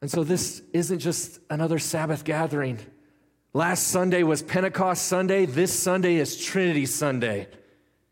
And 0.00 0.10
so, 0.10 0.24
this 0.24 0.62
isn't 0.72 1.00
just 1.00 1.38
another 1.50 1.78
Sabbath 1.78 2.24
gathering. 2.24 2.78
Last 3.56 3.88
Sunday 3.88 4.22
was 4.22 4.42
Pentecost 4.42 5.06
Sunday. 5.06 5.46
This 5.46 5.72
Sunday 5.72 6.16
is 6.16 6.36
Trinity 6.36 6.84
Sunday. 6.84 7.48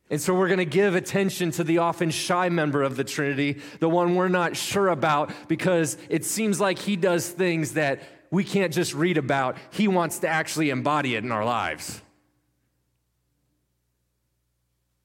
And 0.09 0.19
so 0.19 0.35
we're 0.35 0.49
going 0.49 0.57
to 0.57 0.65
give 0.65 0.95
attention 0.95 1.51
to 1.51 1.65
the 1.65 1.77
often 1.77 2.09
shy 2.09 2.49
member 2.49 2.83
of 2.83 2.97
the 2.97 3.05
Trinity, 3.05 3.61
the 3.79 3.91
one 3.91 4.15
we're 4.15 4.29
not 4.29 4.57
sure 4.57 4.89
about, 4.89 5.31
because 5.47 5.99
it 6.09 6.25
seems 6.25 6.61
like 6.61 6.79
he 6.79 6.97
does 6.97 7.29
things 7.29 7.75
that 7.75 8.01
we 8.31 8.43
can't 8.43 8.73
just 8.73 8.95
read 8.95 9.19
about. 9.19 9.59
He 9.69 9.87
wants 9.87 10.21
to 10.21 10.29
actually 10.29 10.71
embody 10.71 11.15
it 11.15 11.25
in 11.25 11.31
our 11.31 11.45
lives. 11.45 12.01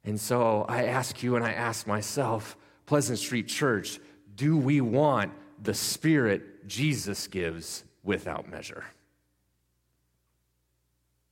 And 0.05 0.17
so 0.17 0.63
I 0.69 0.85
ask 0.85 1.21
you 1.21 1.35
and 1.35 1.43
I 1.43 1.51
ask 1.51 1.85
myself, 1.85 2.55
Pleasant 2.85 3.19
Street 3.19 3.49
Church, 3.49 3.99
do 4.37 4.55
we 4.55 4.79
want 4.79 5.33
the 5.61 5.73
Spirit 5.73 6.65
Jesus 6.65 7.27
gives 7.27 7.83
without 8.05 8.49
measure? 8.49 8.85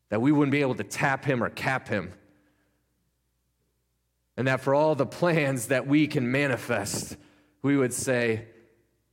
That 0.10 0.22
we 0.22 0.32
wouldn't 0.32 0.52
be 0.52 0.62
able 0.62 0.76
to 0.76 0.84
tap 0.84 1.26
him 1.26 1.44
or 1.44 1.50
cap 1.50 1.88
him. 1.88 2.14
And 4.38 4.48
that 4.48 4.62
for 4.62 4.76
all 4.76 4.96
the 4.96 5.06
plans 5.06 5.68
that 5.68 5.88
we 5.88 6.08
can 6.08 6.32
manifest, 6.32 7.18
we 7.62 7.76
would 7.76 7.94
say, 7.94 8.46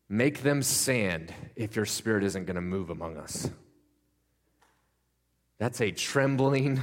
make 0.09 0.43
them 0.43 0.63
sand 0.63 1.33
if 1.57 1.77
your 1.77 1.87
spirit 1.87 2.25
isn't 2.25 2.45
going 2.45 2.57
to 2.57 2.61
move 2.61 2.91
among 2.91 3.17
us. 3.17 3.51
That's 5.59 5.81
a 5.81 5.91
trembling, 5.91 6.83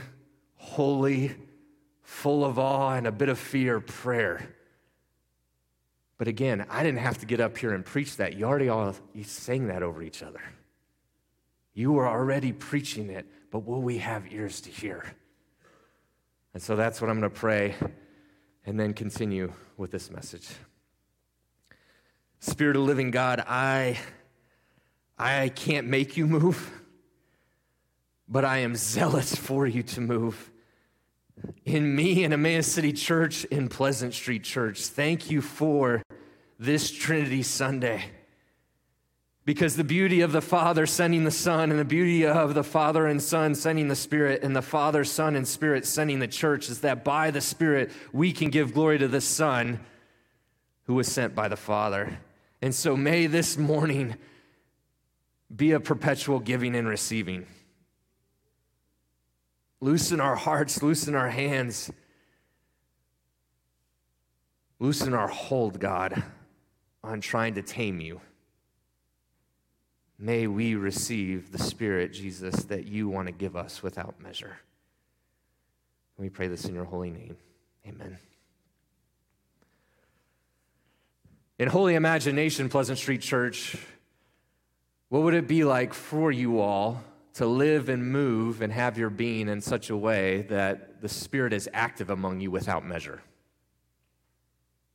holy, 0.56 1.36
full 2.02 2.44
of 2.44 2.58
awe 2.58 2.94
and 2.96 3.06
a 3.06 3.12
bit 3.12 3.30
of 3.30 3.38
fear 3.38 3.80
prayer. 3.80 4.56
But 6.18 6.28
again, 6.28 6.66
I 6.70 6.84
didn't 6.84 7.00
have 7.00 7.20
to 7.20 7.26
get 7.26 7.40
up 7.40 7.58
here 7.58 7.74
and 7.74 7.86
preach 7.86 8.18
that. 8.18 8.36
You 8.36 8.46
already 8.46 8.70
all 8.70 8.96
you 9.14 9.24
sang 9.24 9.68
that 9.68 9.84
over 9.84 10.02
each 10.02 10.22
other. 10.22 10.42
You 11.74 11.92
were 11.92 12.08
already 12.08 12.52
preaching 12.52 13.10
it 13.10 13.26
but 13.52 13.66
will 13.66 13.82
we 13.82 14.00
have 14.00 14.32
ears 14.32 14.62
to 14.62 14.70
hear? 14.70 15.06
And 16.54 16.64
so 16.64 16.76
that's 16.76 17.02
what 17.02 17.10
I'm 17.10 17.20
going 17.20 17.32
to 17.32 17.40
pray 17.40 17.76
and 18.66 18.80
then 18.80 18.94
continue 18.94 19.54
with 19.78 19.92
this 19.92 20.10
message. 20.10 20.50
Spirit 22.40 22.76
of 22.76 22.84
living 22.84 23.12
God, 23.12 23.44
I 23.48 24.00
I 25.18 25.50
can't 25.50 25.88
make 25.88 26.18
you 26.18 26.26
move, 26.26 26.72
but 28.28 28.44
I 28.44 28.60
am 28.60 28.76
zealous 28.76 29.36
for 29.36 29.68
you 29.68 29.84
to 29.84 30.02
move. 30.02 30.52
In 31.64 31.96
me 31.96 32.24
in 32.24 32.34
Emmaus 32.34 32.68
City 32.68 32.94
Church, 32.94 33.46
in 33.46 33.68
Pleasant 33.68 34.14
Street 34.14 34.44
Church. 34.44 34.88
Thank 34.88 35.30
you 35.30 35.42
for 35.42 36.02
this 36.58 36.92
Trinity 36.92 37.44
Sunday. 37.44 38.06
Because 39.44 39.76
the 39.76 39.84
beauty 39.84 40.22
of 40.22 40.32
the 40.32 40.42
Father 40.42 40.86
sending 40.86 41.24
the 41.24 41.32
Son, 41.32 41.72
and 41.72 41.80
the 41.80 41.86
beauty 41.86 42.26
of 42.26 42.54
the 42.54 42.64
Father 42.64 43.08
and 43.08 43.22
Son 43.22 43.56
sending 43.56 43.88
the 43.88 43.96
Spirit, 43.96 44.44
and 44.44 44.56
the 44.56 44.62
Father, 44.62 45.04
Son, 45.04 45.36
and 45.36 45.48
Spirit 45.48 45.86
sending 45.86 46.20
the 46.20 46.28
church 46.28 46.70
is 46.70 46.82
that 46.82 47.04
by 47.04 47.32
the 47.32 47.42
Spirit 47.42 47.92
we 48.14 48.32
can 48.32 48.50
give 48.52 48.74
glory 48.74 49.00
to 49.00 49.08
the 49.08 49.22
Son 49.22 49.80
who 50.84 50.94
was 50.94 51.08
sent 51.08 51.34
by 51.34 51.48
the 51.48 51.58
Father. 51.58 52.20
And 52.62 52.76
so 52.76 52.96
may 52.96 53.26
this 53.26 53.58
morning 53.58 54.16
be 55.54 55.72
a 55.72 55.80
perpetual 55.80 56.40
giving 56.40 56.76
and 56.76 56.88
receiving. 56.88 57.48
Loosen 59.80 60.20
our 60.20 60.36
hearts, 60.36 60.84
loosen 60.84 61.16
our 61.16 61.30
hands, 61.30 61.90
loosen 64.80 65.16
our 65.16 65.28
hold, 65.28 65.80
God, 65.80 66.24
on 67.04 67.22
trying 67.22 67.56
to 67.56 67.64
tame 67.64 68.00
you. 68.00 68.22
May 70.24 70.46
we 70.46 70.76
receive 70.76 71.52
the 71.52 71.58
Spirit, 71.58 72.14
Jesus, 72.14 72.66
that 72.66 72.86
you 72.86 73.10
want 73.10 73.26
to 73.26 73.32
give 73.32 73.56
us 73.56 73.82
without 73.82 74.22
measure. 74.22 74.56
We 76.16 76.30
pray 76.30 76.48
this 76.48 76.66
in 76.66 76.76
your 76.76 76.86
holy 76.86 77.10
name. 77.10 77.38
Amen. 77.88 78.20
In 81.58 81.68
holy 81.68 81.96
imagination, 81.96 82.70
Pleasant 82.70 83.00
Street 83.00 83.22
Church, 83.22 83.76
what 85.10 85.24
would 85.24 85.34
it 85.34 85.48
be 85.48 85.64
like 85.64 85.92
for 85.92 86.32
you 86.32 86.60
all 86.60 87.02
to 87.34 87.48
live 87.48 87.90
and 87.90 88.06
move 88.06 88.62
and 88.62 88.72
have 88.72 89.00
your 89.00 89.10
being 89.10 89.50
in 89.50 89.60
such 89.60 89.90
a 89.90 89.98
way 89.98 90.44
that 90.44 91.02
the 91.02 91.10
Spirit 91.10 91.52
is 91.52 91.68
active 91.74 92.12
among 92.12 92.42
you 92.42 92.52
without 92.52 92.86
measure? 92.86 93.24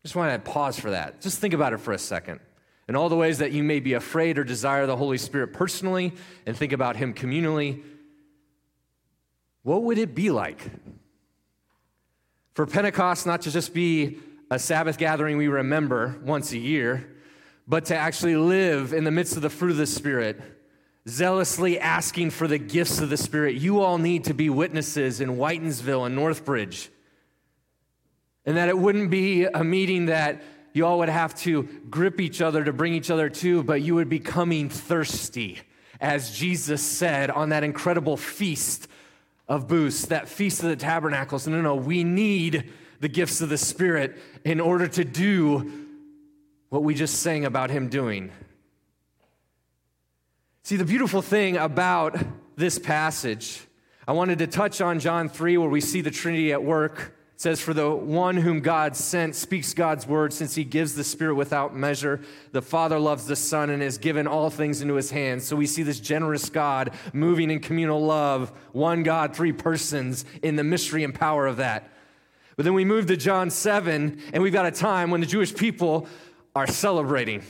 Just 0.04 0.14
want 0.14 0.32
to 0.32 0.50
pause 0.50 0.78
for 0.78 0.92
that. 0.92 1.20
Just 1.20 1.40
think 1.40 1.52
about 1.52 1.72
it 1.72 1.78
for 1.78 1.92
a 1.92 1.98
second 1.98 2.38
and 2.88 2.96
all 2.96 3.08
the 3.08 3.16
ways 3.16 3.38
that 3.38 3.52
you 3.52 3.62
may 3.62 3.80
be 3.80 3.94
afraid 3.94 4.38
or 4.38 4.44
desire 4.44 4.86
the 4.86 4.96
Holy 4.96 5.18
Spirit 5.18 5.52
personally 5.52 6.12
and 6.46 6.56
think 6.56 6.72
about 6.72 6.96
Him 6.96 7.14
communally, 7.14 7.82
what 9.62 9.82
would 9.82 9.98
it 9.98 10.14
be 10.14 10.30
like 10.30 10.60
for 12.54 12.66
Pentecost 12.66 13.26
not 13.26 13.42
to 13.42 13.50
just 13.50 13.74
be 13.74 14.18
a 14.50 14.58
Sabbath 14.58 14.96
gathering 14.96 15.36
we 15.36 15.48
remember 15.48 16.18
once 16.22 16.52
a 16.52 16.58
year, 16.58 17.06
but 17.66 17.86
to 17.86 17.96
actually 17.96 18.36
live 18.36 18.92
in 18.92 19.04
the 19.04 19.10
midst 19.10 19.36
of 19.36 19.42
the 19.42 19.50
fruit 19.50 19.72
of 19.72 19.76
the 19.76 19.86
Spirit, 19.86 20.40
zealously 21.08 21.78
asking 21.78 22.30
for 22.30 22.46
the 22.46 22.58
gifts 22.58 23.00
of 23.00 23.10
the 23.10 23.16
Spirit? 23.16 23.56
You 23.56 23.80
all 23.80 23.98
need 23.98 24.24
to 24.24 24.34
be 24.34 24.48
witnesses 24.48 25.20
in 25.20 25.36
Whitinsville 25.36 26.06
and 26.06 26.16
Northbridge. 26.16 26.88
And 28.44 28.56
that 28.56 28.68
it 28.68 28.78
wouldn't 28.78 29.10
be 29.10 29.44
a 29.44 29.64
meeting 29.64 30.06
that 30.06 30.40
you 30.76 30.86
all 30.86 30.98
would 30.98 31.08
have 31.08 31.34
to 31.36 31.62
grip 31.88 32.20
each 32.20 32.42
other 32.42 32.62
to 32.62 32.72
bring 32.72 32.92
each 32.92 33.10
other 33.10 33.30
to, 33.30 33.62
but 33.62 33.80
you 33.80 33.94
would 33.94 34.10
be 34.10 34.18
coming 34.18 34.68
thirsty, 34.68 35.60
as 36.00 36.36
Jesus 36.36 36.82
said 36.82 37.30
on 37.30 37.48
that 37.48 37.64
incredible 37.64 38.18
feast 38.18 38.86
of 39.48 39.68
booths, 39.68 40.06
that 40.06 40.28
feast 40.28 40.62
of 40.62 40.68
the 40.68 40.76
tabernacles. 40.76 41.48
No, 41.48 41.62
no, 41.62 41.74
we 41.74 42.04
need 42.04 42.70
the 43.00 43.08
gifts 43.08 43.40
of 43.40 43.48
the 43.48 43.56
Spirit 43.56 44.18
in 44.44 44.60
order 44.60 44.86
to 44.86 45.04
do 45.04 45.86
what 46.68 46.82
we 46.82 46.94
just 46.94 47.22
sang 47.22 47.46
about 47.46 47.70
Him 47.70 47.88
doing. 47.88 48.30
See, 50.62 50.76
the 50.76 50.84
beautiful 50.84 51.22
thing 51.22 51.56
about 51.56 52.18
this 52.56 52.78
passage, 52.78 53.62
I 54.06 54.12
wanted 54.12 54.40
to 54.40 54.46
touch 54.46 54.82
on 54.82 54.98
John 54.98 55.30
3, 55.30 55.56
where 55.56 55.70
we 55.70 55.80
see 55.80 56.02
the 56.02 56.10
Trinity 56.10 56.52
at 56.52 56.62
work. 56.62 57.15
It 57.36 57.42
says, 57.42 57.60
For 57.60 57.74
the 57.74 57.90
one 57.90 58.38
whom 58.38 58.60
God 58.60 58.96
sent 58.96 59.34
speaks 59.34 59.74
God's 59.74 60.06
word, 60.06 60.32
since 60.32 60.54
he 60.54 60.64
gives 60.64 60.94
the 60.94 61.04
Spirit 61.04 61.34
without 61.34 61.76
measure. 61.76 62.22
The 62.52 62.62
Father 62.62 62.98
loves 62.98 63.26
the 63.26 63.36
Son 63.36 63.68
and 63.68 63.82
has 63.82 63.98
given 63.98 64.26
all 64.26 64.48
things 64.48 64.80
into 64.80 64.94
his 64.94 65.10
hands. 65.10 65.44
So 65.44 65.54
we 65.54 65.66
see 65.66 65.82
this 65.82 66.00
generous 66.00 66.48
God 66.48 66.92
moving 67.12 67.50
in 67.50 67.60
communal 67.60 68.02
love, 68.02 68.52
one 68.72 69.02
God, 69.02 69.36
three 69.36 69.52
persons, 69.52 70.24
in 70.42 70.56
the 70.56 70.64
mystery 70.64 71.04
and 71.04 71.14
power 71.14 71.46
of 71.46 71.58
that. 71.58 71.90
But 72.56 72.64
then 72.64 72.72
we 72.72 72.86
move 72.86 73.04
to 73.08 73.18
John 73.18 73.50
7, 73.50 74.18
and 74.32 74.42
we've 74.42 74.50
got 74.50 74.64
a 74.64 74.70
time 74.70 75.10
when 75.10 75.20
the 75.20 75.26
Jewish 75.26 75.54
people 75.54 76.08
are 76.54 76.66
celebrating. 76.66 77.42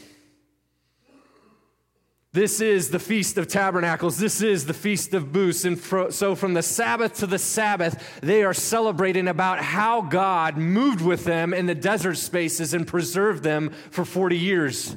This 2.37 2.61
is 2.61 2.91
the 2.91 2.99
Feast 2.99 3.39
of 3.39 3.49
Tabernacles. 3.49 4.19
This 4.19 4.43
is 4.43 4.67
the 4.67 4.75
Feast 4.75 5.15
of 5.15 5.33
Booths. 5.33 5.65
And 5.65 5.81
fro- 5.81 6.11
so, 6.11 6.35
from 6.35 6.53
the 6.53 6.63
Sabbath 6.63 7.15
to 7.21 7.27
the 7.27 7.39
Sabbath, 7.39 8.21
they 8.21 8.45
are 8.45 8.53
celebrating 8.53 9.27
about 9.27 9.61
how 9.61 10.03
God 10.03 10.59
moved 10.59 11.01
with 11.01 11.25
them 11.25 11.55
in 11.55 11.65
the 11.65 11.75
desert 11.75 12.17
spaces 12.17 12.75
and 12.75 12.87
preserved 12.87 13.43
them 13.43 13.71
for 13.91 14.05
40 14.05 14.37
years. 14.37 14.95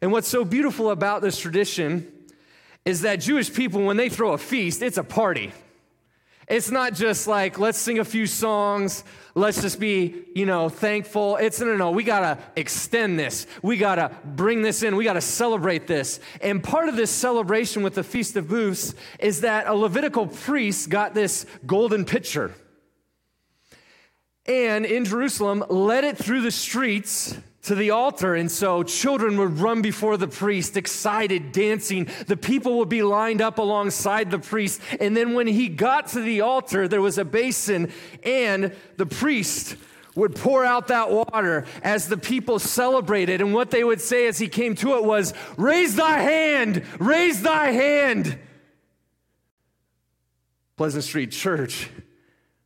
And 0.00 0.10
what's 0.10 0.26
so 0.26 0.42
beautiful 0.42 0.90
about 0.90 1.20
this 1.20 1.38
tradition 1.38 2.10
is 2.86 3.02
that 3.02 3.16
Jewish 3.16 3.52
people, 3.52 3.84
when 3.84 3.98
they 3.98 4.08
throw 4.08 4.32
a 4.32 4.38
feast, 4.38 4.80
it's 4.80 4.96
a 4.96 5.04
party. 5.04 5.52
It's 6.50 6.72
not 6.72 6.94
just 6.94 7.28
like, 7.28 7.60
let's 7.60 7.78
sing 7.78 8.00
a 8.00 8.04
few 8.04 8.26
songs, 8.26 9.04
let's 9.36 9.62
just 9.62 9.78
be, 9.78 10.24
you 10.34 10.46
know, 10.46 10.68
thankful. 10.68 11.36
It's 11.36 11.60
no, 11.60 11.66
no, 11.66 11.76
no. 11.76 11.90
We 11.92 12.02
got 12.02 12.20
to 12.20 12.38
extend 12.56 13.20
this. 13.20 13.46
We 13.62 13.76
got 13.76 13.94
to 13.94 14.10
bring 14.24 14.60
this 14.60 14.82
in. 14.82 14.96
We 14.96 15.04
got 15.04 15.12
to 15.12 15.20
celebrate 15.20 15.86
this. 15.86 16.18
And 16.42 16.60
part 16.60 16.88
of 16.88 16.96
this 16.96 17.12
celebration 17.12 17.84
with 17.84 17.94
the 17.94 18.02
Feast 18.02 18.36
of 18.36 18.48
Booths 18.48 18.94
is 19.20 19.42
that 19.42 19.68
a 19.68 19.74
Levitical 19.74 20.26
priest 20.26 20.90
got 20.90 21.14
this 21.14 21.46
golden 21.64 22.04
pitcher. 22.04 22.52
And 24.44 24.84
in 24.84 25.04
Jerusalem, 25.04 25.64
led 25.68 26.02
it 26.02 26.18
through 26.18 26.40
the 26.40 26.50
streets 26.50 27.38
to 27.62 27.74
the 27.74 27.90
altar. 27.90 28.34
And 28.34 28.50
so 28.50 28.82
children 28.82 29.36
would 29.38 29.58
run 29.58 29.82
before 29.82 30.16
the 30.16 30.28
priest, 30.28 30.76
excited, 30.76 31.52
dancing. 31.52 32.08
The 32.26 32.36
people 32.36 32.78
would 32.78 32.88
be 32.88 33.02
lined 33.02 33.42
up 33.42 33.58
alongside 33.58 34.30
the 34.30 34.38
priest. 34.38 34.80
And 34.98 35.16
then 35.16 35.34
when 35.34 35.46
he 35.46 35.68
got 35.68 36.08
to 36.08 36.20
the 36.20 36.40
altar, 36.40 36.88
there 36.88 37.02
was 37.02 37.18
a 37.18 37.24
basin, 37.24 37.92
and 38.22 38.74
the 38.96 39.06
priest 39.06 39.76
would 40.14 40.34
pour 40.34 40.64
out 40.64 40.88
that 40.88 41.10
water 41.10 41.64
as 41.82 42.08
the 42.08 42.16
people 42.16 42.58
celebrated. 42.58 43.40
And 43.40 43.54
what 43.54 43.70
they 43.70 43.84
would 43.84 44.00
say 44.00 44.26
as 44.26 44.38
he 44.38 44.48
came 44.48 44.74
to 44.76 44.96
it 44.96 45.04
was, 45.04 45.34
Raise 45.56 45.96
thy 45.96 46.18
hand, 46.18 46.84
raise 46.98 47.42
thy 47.42 47.70
hand. 47.70 48.38
Pleasant 50.76 51.04
Street 51.04 51.30
Church 51.30 51.90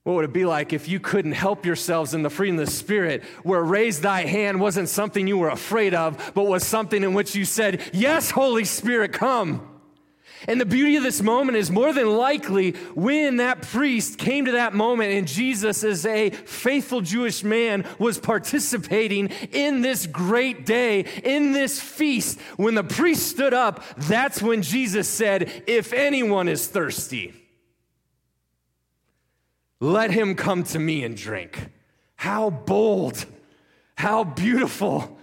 what 0.04 0.16
would 0.16 0.24
it 0.26 0.34
be 0.34 0.44
like 0.44 0.74
if 0.74 0.86
you 0.86 1.00
couldn't 1.00 1.32
help 1.32 1.64
yourselves 1.64 2.12
in 2.12 2.22
the 2.22 2.28
freedom 2.28 2.58
of 2.58 2.66
the 2.66 2.70
Spirit, 2.70 3.24
where 3.42 3.62
raise 3.62 4.02
thy 4.02 4.26
hand 4.26 4.60
wasn't 4.60 4.90
something 4.90 5.26
you 5.26 5.38
were 5.38 5.48
afraid 5.48 5.94
of, 5.94 6.32
but 6.34 6.44
was 6.44 6.62
something 6.62 7.02
in 7.02 7.14
which 7.14 7.34
you 7.34 7.46
said, 7.46 7.80
Yes, 7.94 8.30
Holy 8.30 8.64
Spirit, 8.64 9.14
come. 9.14 9.66
And 10.46 10.60
the 10.60 10.66
beauty 10.66 10.96
of 10.96 11.02
this 11.02 11.22
moment 11.22 11.56
is 11.56 11.70
more 11.70 11.94
than 11.94 12.18
likely 12.18 12.72
when 12.94 13.36
that 13.36 13.62
priest 13.62 14.18
came 14.18 14.44
to 14.44 14.52
that 14.52 14.74
moment 14.74 15.12
and 15.12 15.26
Jesus, 15.26 15.82
as 15.82 16.04
a 16.04 16.28
faithful 16.28 17.00
Jewish 17.00 17.42
man, 17.42 17.86
was 17.98 18.18
participating 18.18 19.28
in 19.52 19.80
this 19.80 20.06
great 20.06 20.66
day, 20.66 21.06
in 21.24 21.52
this 21.52 21.80
feast. 21.80 22.38
When 22.58 22.74
the 22.74 22.84
priest 22.84 23.28
stood 23.28 23.54
up, 23.54 23.82
that's 23.96 24.42
when 24.42 24.60
Jesus 24.60 25.08
said, 25.08 25.50
If 25.66 25.94
anyone 25.94 26.48
is 26.48 26.66
thirsty, 26.66 27.32
let 29.84 30.10
him 30.10 30.34
come 30.34 30.64
to 30.64 30.78
me 30.78 31.04
and 31.04 31.14
drink. 31.14 31.68
How 32.16 32.48
bold, 32.48 33.26
how 33.96 34.24
beautiful. 34.24 35.18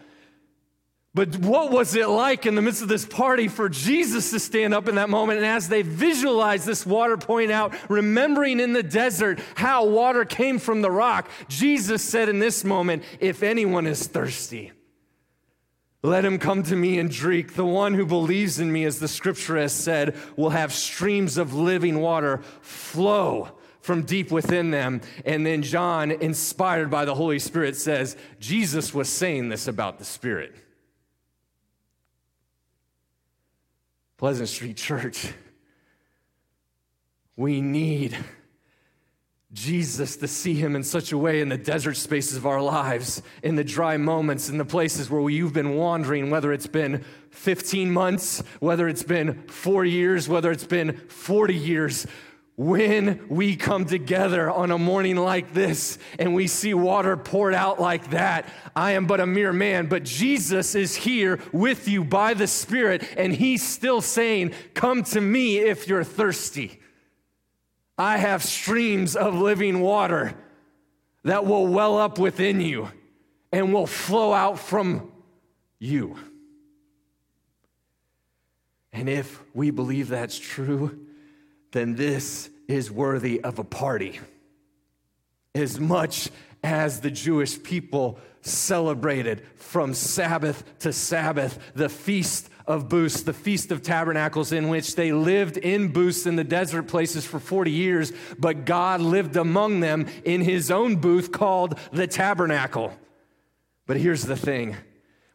But 1.15 1.35
what 1.37 1.71
was 1.71 1.95
it 1.95 2.07
like 2.07 2.45
in 2.45 2.53
the 2.53 2.61
midst 2.61 2.83
of 2.83 2.87
this 2.87 3.05
party 3.05 3.47
for 3.47 3.67
Jesus 3.67 4.29
to 4.29 4.39
stand 4.39 4.73
up 4.73 4.87
in 4.87 4.95
that 4.95 5.09
moment? 5.09 5.39
And 5.39 5.47
as 5.47 5.67
they 5.67 5.81
visualized 5.81 6.67
this 6.67 6.85
water 6.85 7.17
point 7.17 7.51
out, 7.51 7.73
remembering 7.89 8.59
in 8.59 8.73
the 8.73 8.83
desert 8.83 9.39
how 9.55 9.85
water 9.87 10.25
came 10.25 10.59
from 10.59 10.81
the 10.81 10.91
rock, 10.91 11.27
Jesus 11.49 12.03
said 12.03 12.29
in 12.29 12.37
this 12.37 12.63
moment, 12.63 13.03
If 13.19 13.41
anyone 13.41 13.87
is 13.87 14.05
thirsty, 14.05 14.71
let 16.03 16.23
him 16.23 16.37
come 16.37 16.61
to 16.63 16.75
me 16.75 16.99
and 16.99 17.09
drink. 17.09 17.55
The 17.55 17.65
one 17.65 17.95
who 17.95 18.05
believes 18.05 18.59
in 18.59 18.71
me, 18.71 18.85
as 18.85 18.99
the 18.99 19.07
scripture 19.07 19.57
has 19.57 19.73
said, 19.73 20.15
will 20.37 20.51
have 20.51 20.71
streams 20.71 21.37
of 21.37 21.55
living 21.55 21.99
water 21.99 22.41
flow 22.61 23.57
from 23.81 24.03
deep 24.03 24.31
within 24.31 24.71
them. 24.71 25.01
And 25.25 25.45
then 25.45 25.63
John, 25.63 26.11
inspired 26.11 26.89
by 26.89 27.05
the 27.05 27.15
Holy 27.15 27.39
Spirit, 27.39 27.75
says, 27.75 28.15
Jesus 28.39 28.93
was 28.93 29.09
saying 29.09 29.49
this 29.49 29.67
about 29.67 29.97
the 29.97 30.05
Spirit. 30.05 30.55
Pleasant 34.17 34.49
Street 34.49 34.77
Church, 34.77 35.33
we 37.35 37.59
need 37.59 38.15
Jesus 39.53 40.15
to 40.17 40.27
see 40.27 40.53
him 40.53 40.75
in 40.75 40.83
such 40.83 41.11
a 41.11 41.17
way 41.17 41.41
in 41.41 41.49
the 41.49 41.57
desert 41.57 41.97
spaces 41.97 42.37
of 42.37 42.45
our 42.45 42.61
lives, 42.61 43.21
in 43.43 43.55
the 43.55 43.63
dry 43.63 43.97
moments, 43.97 44.47
in 44.47 44.57
the 44.57 44.63
places 44.63 45.09
where 45.09 45.27
you've 45.29 45.53
been 45.53 45.75
wandering, 45.75 46.29
whether 46.29 46.53
it's 46.53 46.67
been 46.67 47.03
15 47.31 47.91
months, 47.91 48.41
whether 48.59 48.87
it's 48.87 49.03
been 49.03 49.41
four 49.47 49.83
years, 49.83 50.29
whether 50.29 50.51
it's 50.51 50.63
been 50.63 50.95
40 51.07 51.53
years 51.53 52.07
when 52.61 53.19
we 53.27 53.55
come 53.55 53.85
together 53.85 54.47
on 54.51 54.69
a 54.69 54.77
morning 54.77 55.15
like 55.15 55.51
this 55.51 55.97
and 56.19 56.35
we 56.35 56.45
see 56.45 56.75
water 56.75 57.17
poured 57.17 57.55
out 57.55 57.81
like 57.81 58.11
that, 58.11 58.47
I 58.75 58.91
am 58.91 59.07
but 59.07 59.19
a 59.19 59.25
mere 59.25 59.51
man, 59.51 59.87
but 59.87 60.03
Jesus 60.03 60.75
is 60.75 60.95
here 60.95 61.39
with 61.51 61.87
you 61.87 62.03
by 62.03 62.35
the 62.35 62.45
Spirit, 62.45 63.03
and 63.17 63.33
He's 63.33 63.67
still 63.67 63.99
saying, 63.99 64.53
Come 64.75 65.01
to 65.05 65.19
me 65.19 65.57
if 65.57 65.87
you're 65.87 66.03
thirsty. 66.03 66.79
I 67.97 68.17
have 68.17 68.43
streams 68.43 69.15
of 69.15 69.33
living 69.33 69.79
water 69.79 70.35
that 71.23 71.47
will 71.47 71.65
well 71.65 71.97
up 71.97 72.19
within 72.19 72.61
you 72.61 72.91
and 73.51 73.73
will 73.73 73.87
flow 73.87 74.33
out 74.33 74.59
from 74.59 75.11
you. 75.79 76.15
And 78.93 79.09
if 79.09 79.41
we 79.55 79.71
believe 79.71 80.09
that's 80.09 80.37
true, 80.37 81.07
then 81.71 81.95
this 81.95 82.50
is 82.71 82.91
worthy 82.91 83.41
of 83.41 83.59
a 83.59 83.63
party. 83.63 84.19
As 85.53 85.79
much 85.79 86.29
as 86.63 87.01
the 87.01 87.11
Jewish 87.11 87.61
people 87.61 88.19
celebrated 88.41 89.43
from 89.55 89.93
Sabbath 89.93 90.63
to 90.79 90.93
Sabbath 90.93 91.59
the 91.75 91.89
feast 91.89 92.49
of 92.67 92.89
booths, 92.89 93.23
the 93.23 93.33
Feast 93.33 93.71
of 93.71 93.81
Tabernacles, 93.81 94.51
in 94.51 94.69
which 94.69 94.95
they 94.95 95.11
lived 95.11 95.57
in 95.57 95.89
booths 95.89 96.25
in 96.25 96.35
the 96.35 96.43
desert 96.43 96.83
places 96.83 97.25
for 97.25 97.39
40 97.39 97.71
years, 97.71 98.13
but 98.37 98.65
God 98.65 99.01
lived 99.01 99.35
among 99.35 99.79
them 99.79 100.07
in 100.23 100.41
his 100.41 100.71
own 100.71 100.95
booth 100.95 101.31
called 101.31 101.77
the 101.91 102.07
tabernacle. 102.07 102.93
But 103.87 103.97
here's 103.97 104.23
the 104.23 104.37
thing 104.37 104.77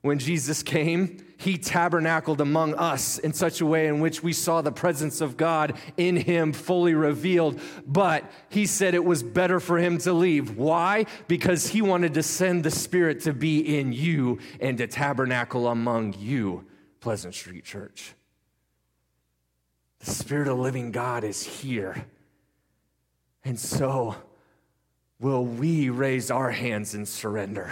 when 0.03 0.19
Jesus 0.19 0.63
came, 0.63 1.26
he 1.39 1.59
tabernacled 1.59 2.41
among 2.41 2.75
us 2.75 3.19
in 3.19 3.33
such 3.33 3.61
a 3.61 3.67
way 3.67 3.87
in 3.87 4.01
which 4.01 4.23
we 4.23 4.33
saw 4.33 4.63
the 4.63 4.73
presence 4.73 5.21
of 5.21 5.37
God 5.37 5.77
in 5.97 6.17
him 6.17 6.53
fully 6.53 6.95
revealed. 6.95 7.61
But 7.87 8.25
he 8.49 8.67
said 8.67 8.95
it 8.95 9.05
was 9.05 9.23
better 9.23 9.61
for 9.61 9.79
him 9.79 9.99
to 9.99 10.13
leave. 10.13 10.57
Why? 10.57 11.07
Because 11.29 11.69
he 11.69 11.83
wanted 11.83 12.15
to 12.15 12.23
send 12.23 12.65
the 12.65 12.71
Spirit 12.71 13.21
to 13.23 13.35
be 13.35 13.79
in 13.79 13.93
you 13.93 14.39
and 14.61 14.79
to 14.79 14.87
tabernacle 14.87 15.69
among 15.69 16.15
you, 16.19 16.65
Pleasant 17.01 17.35
Street 17.35 17.65
Church. 17.65 18.15
The 20.01 20.11
Spirit 20.11 20.49
of 20.49 20.59
living 20.59 20.91
God 20.91 21.23
is 21.23 21.43
here. 21.43 22.07
And 23.45 23.61
so, 23.61 24.17
will 25.21 25.45
we 25.45 25.91
raise 25.91 26.31
our 26.31 26.51
hands 26.51 26.95
in 26.95 27.05
surrender? 27.05 27.71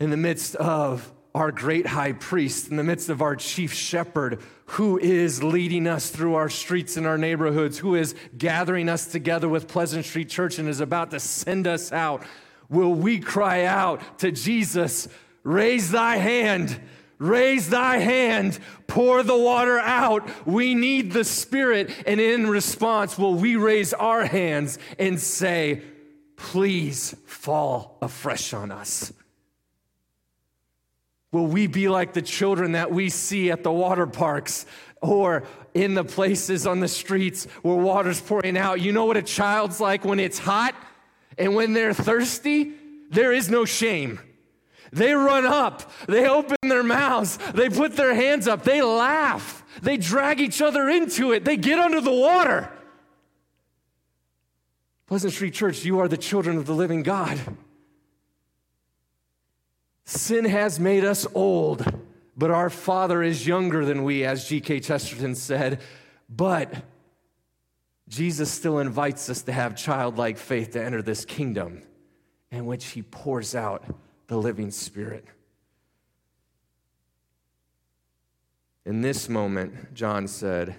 In 0.00 0.10
the 0.10 0.16
midst 0.16 0.54
of 0.56 1.12
our 1.34 1.52
great 1.52 1.86
high 1.86 2.12
priest, 2.12 2.70
in 2.70 2.76
the 2.76 2.84
midst 2.84 3.08
of 3.08 3.22
our 3.22 3.36
chief 3.36 3.72
shepherd, 3.72 4.40
who 4.66 4.98
is 4.98 5.42
leading 5.42 5.86
us 5.86 6.10
through 6.10 6.34
our 6.34 6.48
streets 6.48 6.96
and 6.96 7.06
our 7.06 7.18
neighborhoods, 7.18 7.78
who 7.78 7.94
is 7.94 8.14
gathering 8.36 8.88
us 8.88 9.06
together 9.06 9.48
with 9.48 9.68
Pleasant 9.68 10.04
Street 10.04 10.28
Church 10.28 10.58
and 10.58 10.68
is 10.68 10.80
about 10.80 11.10
to 11.12 11.20
send 11.20 11.66
us 11.66 11.92
out, 11.92 12.24
will 12.68 12.94
we 12.94 13.18
cry 13.18 13.64
out 13.64 14.18
to 14.18 14.30
Jesus, 14.30 15.08
Raise 15.44 15.90
thy 15.90 16.16
hand, 16.16 16.78
raise 17.18 17.70
thy 17.70 17.98
hand, 17.98 18.58
pour 18.86 19.22
the 19.22 19.36
water 19.36 19.78
out. 19.78 20.28
We 20.46 20.74
need 20.74 21.12
the 21.12 21.24
Spirit. 21.24 21.90
And 22.06 22.20
in 22.20 22.48
response, 22.48 23.16
will 23.16 23.34
we 23.34 23.56
raise 23.56 23.94
our 23.94 24.26
hands 24.26 24.78
and 24.98 25.18
say, 25.18 25.82
Please 26.36 27.16
fall 27.24 27.98
afresh 28.02 28.52
on 28.52 28.70
us? 28.70 29.12
Will 31.30 31.46
we 31.46 31.66
be 31.66 31.88
like 31.88 32.14
the 32.14 32.22
children 32.22 32.72
that 32.72 32.90
we 32.90 33.10
see 33.10 33.50
at 33.50 33.62
the 33.62 33.72
water 33.72 34.06
parks 34.06 34.64
or 35.02 35.44
in 35.74 35.94
the 35.94 36.04
places 36.04 36.66
on 36.66 36.80
the 36.80 36.88
streets 36.88 37.44
where 37.62 37.76
water's 37.76 38.20
pouring 38.20 38.56
out? 38.56 38.80
You 38.80 38.92
know 38.92 39.04
what 39.04 39.16
a 39.16 39.22
child's 39.22 39.78
like 39.80 40.04
when 40.04 40.20
it's 40.20 40.38
hot 40.38 40.74
and 41.36 41.54
when 41.54 41.74
they're 41.74 41.92
thirsty? 41.92 42.72
There 43.10 43.32
is 43.32 43.50
no 43.50 43.64
shame. 43.64 44.20
They 44.90 45.12
run 45.12 45.44
up, 45.44 45.92
they 46.06 46.26
open 46.26 46.56
their 46.62 46.82
mouths, 46.82 47.38
they 47.52 47.68
put 47.68 47.94
their 47.94 48.14
hands 48.14 48.48
up, 48.48 48.64
they 48.64 48.80
laugh, 48.80 49.62
they 49.82 49.98
drag 49.98 50.40
each 50.40 50.62
other 50.62 50.88
into 50.88 51.32
it, 51.32 51.44
they 51.44 51.58
get 51.58 51.78
under 51.78 52.00
the 52.00 52.10
water. 52.10 52.70
Pleasant 55.06 55.34
Street 55.34 55.52
Church, 55.52 55.84
you 55.84 56.00
are 56.00 56.08
the 56.08 56.16
children 56.16 56.56
of 56.56 56.64
the 56.64 56.74
living 56.74 57.02
God. 57.02 57.38
Sin 60.08 60.46
has 60.46 60.80
made 60.80 61.04
us 61.04 61.26
old, 61.34 61.84
but 62.34 62.50
our 62.50 62.70
Father 62.70 63.22
is 63.22 63.46
younger 63.46 63.84
than 63.84 64.04
we, 64.04 64.24
as 64.24 64.48
G.K. 64.48 64.80
Chesterton 64.80 65.34
said. 65.34 65.82
But 66.30 66.72
Jesus 68.08 68.50
still 68.50 68.78
invites 68.78 69.28
us 69.28 69.42
to 69.42 69.52
have 69.52 69.76
childlike 69.76 70.38
faith 70.38 70.70
to 70.70 70.82
enter 70.82 71.02
this 71.02 71.26
kingdom 71.26 71.82
in 72.50 72.64
which 72.64 72.86
he 72.86 73.02
pours 73.02 73.54
out 73.54 73.84
the 74.28 74.38
living 74.38 74.70
Spirit. 74.70 75.26
In 78.86 79.02
this 79.02 79.28
moment, 79.28 79.92
John 79.92 80.26
said 80.26 80.74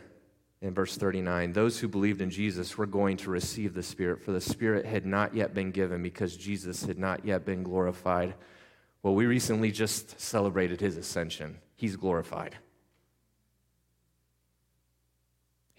in 0.59 0.73
verse 0.73 0.97
39 0.97 1.53
those 1.53 1.77
who 1.77 1.87
believed 1.87 2.21
in 2.21 2.31
Jesus 2.31 2.79
were 2.79 2.87
going 2.87 3.17
to 3.17 3.29
receive 3.29 3.75
the 3.75 3.83
Spirit, 3.83 4.23
for 4.23 4.31
the 4.31 4.41
Spirit 4.41 4.87
had 4.87 5.05
not 5.05 5.35
yet 5.35 5.53
been 5.53 5.69
given 5.69 6.01
because 6.01 6.35
Jesus 6.35 6.83
had 6.83 6.97
not 6.97 7.23
yet 7.23 7.45
been 7.45 7.61
glorified. 7.61 8.33
Well, 9.01 9.15
we 9.15 9.25
recently 9.25 9.71
just 9.71 10.19
celebrated 10.19 10.81
his 10.81 10.97
ascension, 10.97 11.59
he's 11.75 11.95
glorified. 11.95 12.57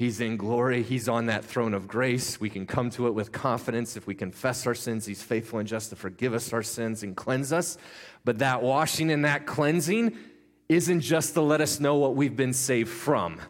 He's 0.01 0.23
in 0.23 0.39
glory. 0.39 0.83
He's 0.83 1.11
on 1.11 1.27
that 1.27 1.45
throne 1.45 1.75
of 1.75 1.87
grace. 1.87 2.41
We 2.41 2.49
can 2.49 2.64
come 2.64 2.89
to 2.93 3.07
it 3.07 3.11
with 3.11 3.33
confidence. 3.33 3.99
If 3.99 4.07
we 4.07 4.14
confess 4.14 4.66
our 4.66 4.75
sins, 4.75 5.05
He's 5.05 5.23
faithful 5.23 5.59
and 5.59 5.68
just 5.68 5.91
to 5.91 5.97
forgive 5.97 6.33
us 6.33 6.55
our 6.55 6.62
sins 6.62 7.03
and 7.03 7.14
cleanse 7.14 7.53
us. 7.53 7.77
But 8.25 8.39
that 8.39 8.62
washing 8.62 9.11
and 9.11 9.27
that 9.27 9.45
cleansing 9.45 10.16
isn't 10.71 11.03
just 11.03 11.35
to 11.35 11.43
let 11.43 11.61
us 11.61 11.81
know 11.81 11.97
what 11.97 12.16
we've 12.16 12.35
been 12.35 12.55
saved 12.55 12.89
from, 12.89 13.43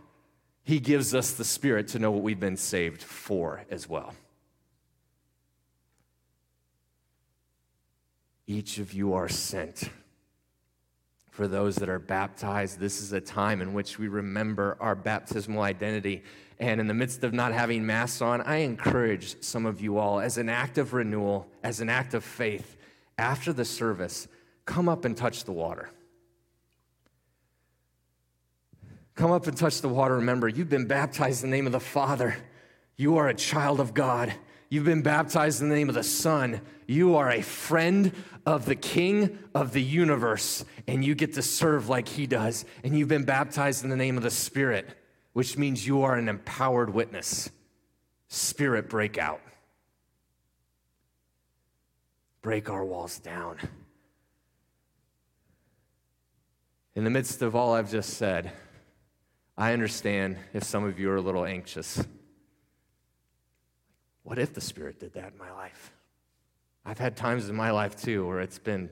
He 0.65 0.81
gives 0.81 1.15
us 1.15 1.35
the 1.35 1.45
Spirit 1.45 1.87
to 1.89 2.01
know 2.01 2.11
what 2.11 2.25
we've 2.25 2.41
been 2.41 2.57
saved 2.57 3.01
for 3.01 3.63
as 3.71 3.89
well. 3.89 4.13
Each 8.51 8.79
of 8.79 8.93
you 8.93 9.15
are 9.15 9.29
sent 9.29 9.91
for 11.31 11.47
those 11.47 11.77
that 11.77 11.89
are 11.89 12.01
baptized, 12.01 12.81
this 12.81 13.01
is 13.01 13.13
a 13.13 13.21
time 13.21 13.63
in 13.63 13.75
which 13.75 13.97
we 13.97 14.09
remember 14.09 14.77
our 14.81 14.97
baptismal 14.97 15.63
identity. 15.63 16.25
And 16.59 16.81
in 16.81 16.89
the 16.89 16.93
midst 16.93 17.23
of 17.23 17.33
not 17.33 17.53
having 17.53 17.87
Mass 17.87 18.21
on, 18.21 18.41
I 18.41 18.57
encourage 18.57 19.41
some 19.41 19.67
of 19.67 19.81
you 19.81 19.99
all, 19.99 20.19
as 20.19 20.37
an 20.37 20.49
act 20.49 20.79
of 20.79 20.95
renewal, 20.95 21.47
as 21.63 21.81
an 21.81 21.89
act 21.89 22.13
of 22.13 22.25
faith, 22.25 22.77
after 23.17 23.53
the 23.53 23.65
service, 23.65 24.27
come 24.65 24.89
up 24.89 25.05
and 25.05 25.17
touch 25.17 25.45
the 25.45 25.53
water. 25.53 25.89
Come 29.15 29.31
up 29.31 29.47
and 29.47 29.57
touch 29.57 29.81
the 29.81 29.89
water. 29.89 30.17
Remember, 30.17 30.49
you've 30.49 30.69
been 30.69 30.89
baptized 30.89 31.45
in 31.45 31.51
the 31.51 31.57
name 31.57 31.67
of 31.67 31.73
the 31.73 31.79
Father. 31.79 32.37
You 32.97 33.19
are 33.19 33.29
a 33.29 33.35
child 33.35 33.79
of 33.79 33.95
God. 33.95 34.35
You've 34.71 34.85
been 34.85 35.03
baptized 35.03 35.61
in 35.61 35.69
the 35.69 35.75
name 35.75 35.89
of 35.89 35.97
the 35.97 36.05
Son. 36.05 36.61
You 36.87 37.17
are 37.17 37.29
a 37.29 37.43
friend 37.43 38.13
of 38.47 38.67
the 38.67 38.77
King 38.77 39.37
of 39.53 39.73
the 39.73 39.83
universe, 39.83 40.65
and 40.87 41.05
you 41.05 41.17
get 41.17 41.35
to 41.35 41.43
serve 41.43 41.89
like 41.89 42.07
He 42.07 42.29
does. 42.29 42.65
And 42.85 42.97
you've 42.97 43.09
been 43.09 43.25
baptized 43.25 43.83
in 43.83 43.91
the 43.91 43.97
name 43.97 44.17
of 44.17 44.23
the 44.23 44.31
Spirit, 44.31 44.89
which 45.33 45.59
means 45.59 45.85
you 45.85 46.03
are 46.03 46.15
an 46.15 46.29
empowered 46.29 46.95
witness. 46.95 47.51
Spirit, 48.29 48.89
break 48.89 49.19
out. 49.19 49.41
Break 52.41 52.71
our 52.71 52.85
walls 52.85 53.19
down. 53.19 53.59
In 56.95 57.03
the 57.03 57.11
midst 57.11 57.43
of 57.43 57.57
all 57.57 57.75
I've 57.75 57.91
just 57.91 58.15
said, 58.15 58.53
I 59.59 59.73
understand 59.73 60.37
if 60.55 60.63
some 60.63 60.85
of 60.85 61.01
you 61.01 61.11
are 61.11 61.17
a 61.17 61.21
little 61.21 61.45
anxious. 61.45 62.05
What 64.23 64.39
if 64.39 64.55
the 64.55 64.61
Spirit 64.61 65.01
did 65.01 65.15
that 65.15 65.33
in 65.33 65.39
my 65.39 65.51
life? 65.53 65.93
I've 66.85 66.99
had 66.99 67.17
times 67.17 67.49
in 67.49 67.57
my 67.57 67.71
life 67.71 67.97
too 67.97 68.27
where 68.27 68.41
it's 68.41 68.59
been 68.59 68.91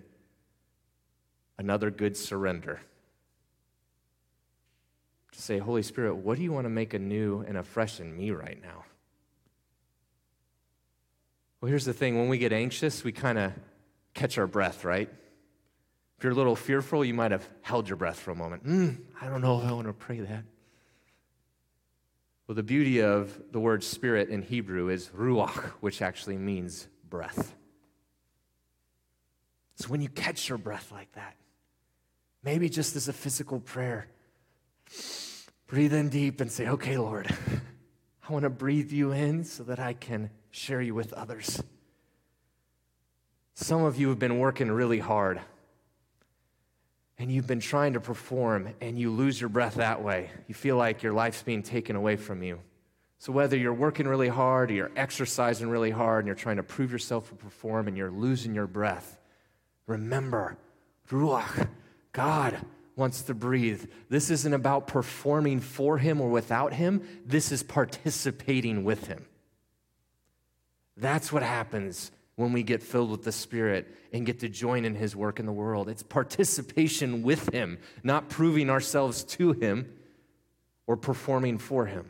another 1.59 1.91
good 1.91 2.17
surrender. 2.17 2.81
To 5.33 5.43
say, 5.43 5.59
Holy 5.59 5.83
Spirit, 5.83 6.17
what 6.17 6.37
do 6.37 6.43
you 6.43 6.53
want 6.53 6.65
to 6.65 6.71
make 6.71 6.95
anew 6.95 7.45
and 7.47 7.57
afresh 7.57 8.01
in 8.01 8.17
me 8.17 8.31
right 8.31 8.61
now? 8.63 8.85
Well, 11.61 11.69
here's 11.69 11.85
the 11.85 11.93
thing 11.93 12.19
when 12.19 12.29
we 12.29 12.39
get 12.39 12.53
anxious, 12.53 13.03
we 13.03 13.13
kind 13.13 13.39
of 13.39 13.53
catch 14.15 14.39
our 14.39 14.47
breath, 14.47 14.85
right? 14.85 15.09
If 16.17 16.25
you're 16.25 16.33
a 16.33 16.37
little 16.37 16.57
fearful, 16.57 17.05
you 17.05 17.15
might 17.15 17.31
have 17.31 17.47
held 17.63 17.89
your 17.89 17.97
breath 17.97 18.19
for 18.19 18.33
a 18.33 18.35
moment. 18.35 18.67
Mm, 18.67 18.99
I 19.21 19.29
don't 19.29 19.41
know 19.41 19.61
if 19.61 19.67
I 19.67 19.73
want 19.73 19.87
to 19.87 19.93
pray 19.93 20.21
that. 20.21 20.45
Well, 22.49 22.55
the 22.55 22.63
beauty 22.63 23.03
of 23.03 23.39
the 23.53 23.61
word 23.61 23.85
spirit 23.85 24.31
in 24.31 24.41
Hebrew 24.41 24.89
is 24.89 25.11
ruach, 25.15 25.65
which 25.83 26.01
actually 26.01 26.39
means 26.39 26.89
breath. 27.11 27.55
So 29.75 29.89
when 29.89 30.01
you 30.01 30.09
catch 30.09 30.49
your 30.49 30.57
breath 30.57 30.91
like 30.91 31.13
that, 31.13 31.37
maybe 32.43 32.71
just 32.71 32.97
as 32.97 33.07
a 33.07 33.13
physical 33.13 33.61
prayer, 33.61 34.09
breathe 35.67 35.93
in 35.93 36.09
deep 36.09 36.41
and 36.41 36.51
say, 36.51 36.67
Okay, 36.69 36.97
Lord, 36.97 37.31
I 38.29 38.33
want 38.33 38.45
to 38.45 38.51
breathe 38.51 38.93
you 38.93 39.13
in 39.13 39.45
so 39.45 39.63
that 39.65 39.79
I 39.79 39.93
can 39.93 40.31
share 40.51 40.81
you 40.81 40.95
with 40.95 41.13
others. 41.13 41.63
Some 43.57 43.85
of 43.85 43.99
you 43.99 44.09
have 44.09 44.19
been 44.19 44.39
working 44.39 44.71
really 44.71 45.01
hard 45.01 45.43
and 47.19 47.33
you've 47.33 47.47
been 47.47 47.61
trying 47.61 47.95
to 47.95 48.01
perform 48.01 48.75
and 48.81 48.99
you 48.99 49.11
lose 49.11 49.41
your 49.41 49.51
breath 49.51 49.75
that 49.75 50.03
way. 50.03 50.31
You 50.47 50.55
feel 50.55 50.77
like 50.77 51.03
your 51.03 51.13
life's 51.13 51.43
being 51.43 51.63
taken 51.63 51.97
away 51.97 52.17
from 52.17 52.43
you. 52.43 52.61
So, 53.21 53.33
whether 53.33 53.57
you're 53.57 53.75
working 53.75 54.07
really 54.07 54.29
hard 54.29 54.71
or 54.71 54.75
you're 54.75 54.93
exercising 54.95 55.69
really 55.69 55.91
hard 55.91 56.21
and 56.21 56.27
you're 56.29 56.37
trying 56.37 56.59
to 56.59 56.63
prove 56.63 56.93
yourself 56.93 57.29
to 57.31 57.35
perform 57.35 57.89
and 57.89 57.97
you're 57.97 58.13
losing 58.13 58.55
your 58.55 58.69
breath, 58.69 59.19
remember, 59.89 60.57
Ruach, 61.11 61.69
God 62.13 62.57
wants 62.95 63.23
to 63.23 63.35
breathe. 63.35 63.87
This 64.09 64.31
isn't 64.31 64.55
about 64.55 64.87
performing 64.87 65.59
for 65.59 65.99
Him 65.99 66.21
or 66.21 66.29
without 66.29 66.73
Him, 66.73 67.03
this 67.27 67.51
is 67.51 67.65
participating 67.65 68.85
with 68.85 69.09
Him. 69.09 69.27
That's 70.97 71.33
what 71.33 71.43
happens 71.43 72.13
when 72.39 72.53
we 72.53 72.63
get 72.63 72.81
filled 72.81 73.11
with 73.11 73.25
the 73.25 73.33
Spirit 73.33 73.93
and 74.13 74.25
get 74.25 74.39
to 74.39 74.49
join 74.49 74.85
in 74.85 74.95
His 74.95 75.17
work 75.17 75.41
in 75.41 75.47
the 75.47 75.53
world. 75.53 75.89
It's 75.89 76.05
participation 76.05 77.25
with 77.25 77.53
Him, 77.53 77.79
not 78.05 78.29
proving 78.29 78.71
ourselves 78.71 79.25
to 79.25 79.55
Him 79.55 79.93
or 80.87 80.97
performing 80.97 81.59
for 81.59 81.87
Him. 81.87 82.09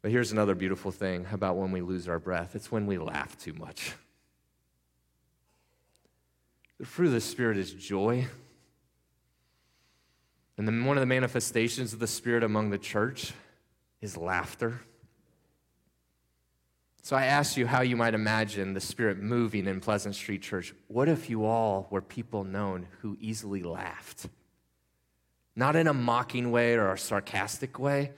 But 0.00 0.10
here's 0.10 0.32
another 0.32 0.54
beautiful 0.54 0.90
thing 0.90 1.26
about 1.30 1.58
when 1.58 1.70
we 1.70 1.82
lose 1.82 2.08
our 2.08 2.18
breath 2.18 2.56
it's 2.56 2.72
when 2.72 2.86
we 2.86 2.96
laugh 2.96 3.36
too 3.36 3.52
much. 3.52 3.92
The 6.78 6.86
fruit 6.86 7.08
of 7.08 7.12
the 7.12 7.20
Spirit 7.20 7.58
is 7.58 7.74
joy. 7.74 8.26
And 10.56 10.66
then 10.66 10.86
one 10.86 10.96
of 10.96 11.02
the 11.02 11.06
manifestations 11.06 11.92
of 11.92 11.98
the 11.98 12.06
Spirit 12.06 12.42
among 12.42 12.70
the 12.70 12.78
church 12.78 13.34
is 14.00 14.16
laughter. 14.16 14.80
So 17.02 17.16
I 17.16 17.24
asked 17.24 17.56
you 17.56 17.66
how 17.66 17.80
you 17.80 17.96
might 17.96 18.14
imagine 18.14 18.74
the 18.74 18.80
Spirit 18.80 19.18
moving 19.18 19.66
in 19.66 19.80
Pleasant 19.80 20.14
Street 20.14 20.42
Church. 20.42 20.74
What 20.88 21.08
if 21.08 21.30
you 21.30 21.46
all 21.46 21.88
were 21.90 22.02
people 22.02 22.44
known 22.44 22.86
who 23.00 23.16
easily 23.20 23.62
laughed? 23.62 24.28
Not 25.56 25.76
in 25.76 25.86
a 25.86 25.94
mocking 25.94 26.50
way 26.50 26.74
or 26.74 26.92
a 26.92 26.98
sarcastic 26.98 27.78
way, 27.78 28.12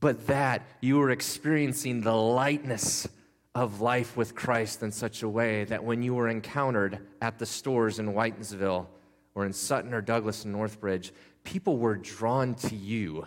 but 0.00 0.26
that 0.26 0.62
you 0.80 0.98
were 0.98 1.10
experiencing 1.10 2.00
the 2.00 2.14
lightness 2.14 3.06
of 3.54 3.80
life 3.80 4.16
with 4.16 4.34
Christ 4.34 4.82
in 4.82 4.90
such 4.90 5.22
a 5.22 5.28
way 5.28 5.64
that 5.64 5.84
when 5.84 6.02
you 6.02 6.14
were 6.14 6.28
encountered 6.28 6.98
at 7.20 7.38
the 7.38 7.46
stores 7.46 7.98
in 7.98 8.08
Whitinsville 8.08 8.88
or 9.34 9.44
in 9.44 9.52
Sutton 9.52 9.92
or 9.94 10.00
Douglas 10.00 10.44
and 10.44 10.54
Northbridge, 10.54 11.12
people 11.44 11.76
were 11.76 11.96
drawn 11.96 12.54
to 12.56 12.74
you 12.74 13.26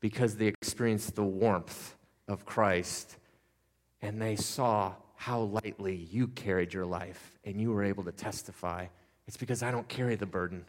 because 0.00 0.36
they 0.36 0.46
experienced 0.46 1.14
the 1.14 1.22
warmth 1.22 1.96
of 2.28 2.44
Christ 2.44 3.18
and 4.02 4.20
they 4.20 4.36
saw 4.36 4.94
how 5.16 5.40
lightly 5.40 5.94
you 5.94 6.28
carried 6.28 6.72
your 6.74 6.86
life 6.86 7.38
and 7.44 7.60
you 7.60 7.72
were 7.72 7.84
able 7.84 8.04
to 8.04 8.12
testify. 8.12 8.86
It's 9.26 9.36
because 9.36 9.62
I 9.62 9.70
don't 9.70 9.88
carry 9.88 10.16
the 10.16 10.26
burden, 10.26 10.64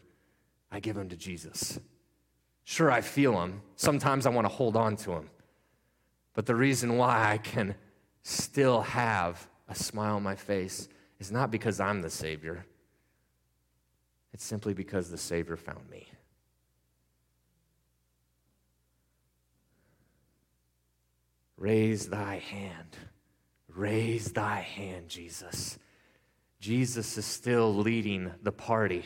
I 0.70 0.80
give 0.80 0.96
them 0.96 1.08
to 1.08 1.16
Jesus. 1.16 1.78
Sure, 2.64 2.90
I 2.90 3.00
feel 3.00 3.32
them. 3.32 3.62
Sometimes 3.76 4.26
I 4.26 4.30
want 4.30 4.44
to 4.44 4.52
hold 4.52 4.76
on 4.76 4.96
to 4.96 5.10
them. 5.10 5.30
But 6.34 6.46
the 6.46 6.54
reason 6.54 6.96
why 6.96 7.30
I 7.32 7.38
can 7.38 7.74
still 8.22 8.82
have 8.82 9.48
a 9.68 9.74
smile 9.74 10.16
on 10.16 10.22
my 10.22 10.34
face 10.34 10.88
is 11.20 11.30
not 11.30 11.50
because 11.50 11.80
I'm 11.80 12.02
the 12.02 12.10
Savior, 12.10 12.66
it's 14.32 14.44
simply 14.44 14.74
because 14.74 15.10
the 15.10 15.16
Savior 15.16 15.56
found 15.56 15.88
me. 15.88 16.06
Raise 21.56 22.08
thy 22.08 22.38
hand. 22.38 22.96
Raise 23.76 24.32
thy 24.32 24.60
hand, 24.60 25.10
Jesus. 25.10 25.78
Jesus 26.60 27.18
is 27.18 27.26
still 27.26 27.74
leading 27.74 28.32
the 28.42 28.50
party. 28.50 29.04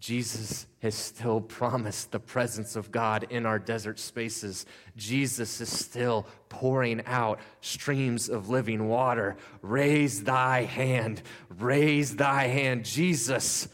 Jesus 0.00 0.66
has 0.80 0.96
still 0.96 1.40
promised 1.40 2.10
the 2.10 2.18
presence 2.18 2.74
of 2.74 2.90
God 2.90 3.26
in 3.30 3.46
our 3.46 3.60
desert 3.60 4.00
spaces. 4.00 4.66
Jesus 4.96 5.60
is 5.60 5.68
still 5.68 6.26
pouring 6.48 7.02
out 7.06 7.38
streams 7.60 8.28
of 8.28 8.48
living 8.48 8.88
water. 8.88 9.36
Raise 9.62 10.24
thy 10.24 10.64
hand, 10.64 11.22
raise 11.56 12.16
thy 12.16 12.44
hand. 12.44 12.84
Jesus, 12.84 13.68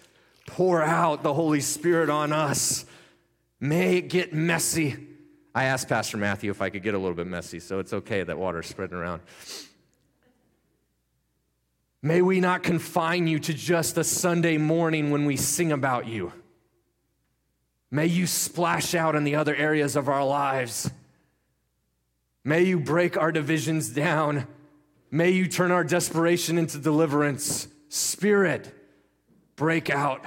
pour 0.47 0.83
out 0.83 1.23
the 1.23 1.35
Holy 1.35 1.61
Spirit 1.61 2.11
on 2.11 2.33
us. 2.33 2.85
May 3.61 3.97
it 3.97 4.09
get 4.09 4.35
messy. 4.35 4.97
I 5.55 5.65
asked 5.65 5.89
Pastor 5.89 6.19
Matthew 6.19 6.51
if 6.51 6.61
I 6.61 6.69
could 6.69 6.83
get 6.83 6.95
a 6.95 6.99
little 6.99 7.17
bit 7.17 7.27
messy, 7.27 7.61
so 7.61 7.79
it's 7.79 7.95
okay 7.95 8.23
that 8.23 8.39
water's 8.39 8.67
spreading 8.67 8.97
around. 8.97 9.23
May 12.05 12.21
we 12.21 12.39
not 12.39 12.63
confine 12.63 13.27
you 13.27 13.39
to 13.39 13.55
just 13.55 13.97
a 13.97 14.05
Sunday 14.05 14.59
morning 14.59 15.11
when 15.11 15.25
we 15.25 15.39
sing 15.39 15.73
about 15.73 16.07
you. 16.07 16.35
May 17.91 18.05
you 18.05 18.27
splash 18.27 18.95
out 18.95 19.17
in 19.17 19.25
the 19.25 19.37
other 19.37 19.57
areas 19.57 19.97
of 19.97 20.07
our 20.11 20.23
lives. 20.23 20.91
May 22.45 22.65
you 22.65 22.79
break 22.79 23.17
our 23.17 23.33
divisions 23.33 23.89
down. 23.89 24.47
May 25.11 25.31
you 25.31 25.49
turn 25.49 25.71
our 25.71 25.83
desperation 25.83 26.59
into 26.59 26.77
deliverance. 26.77 27.69
Spirit, 27.89 28.71
break 29.57 29.89
out. 29.89 30.23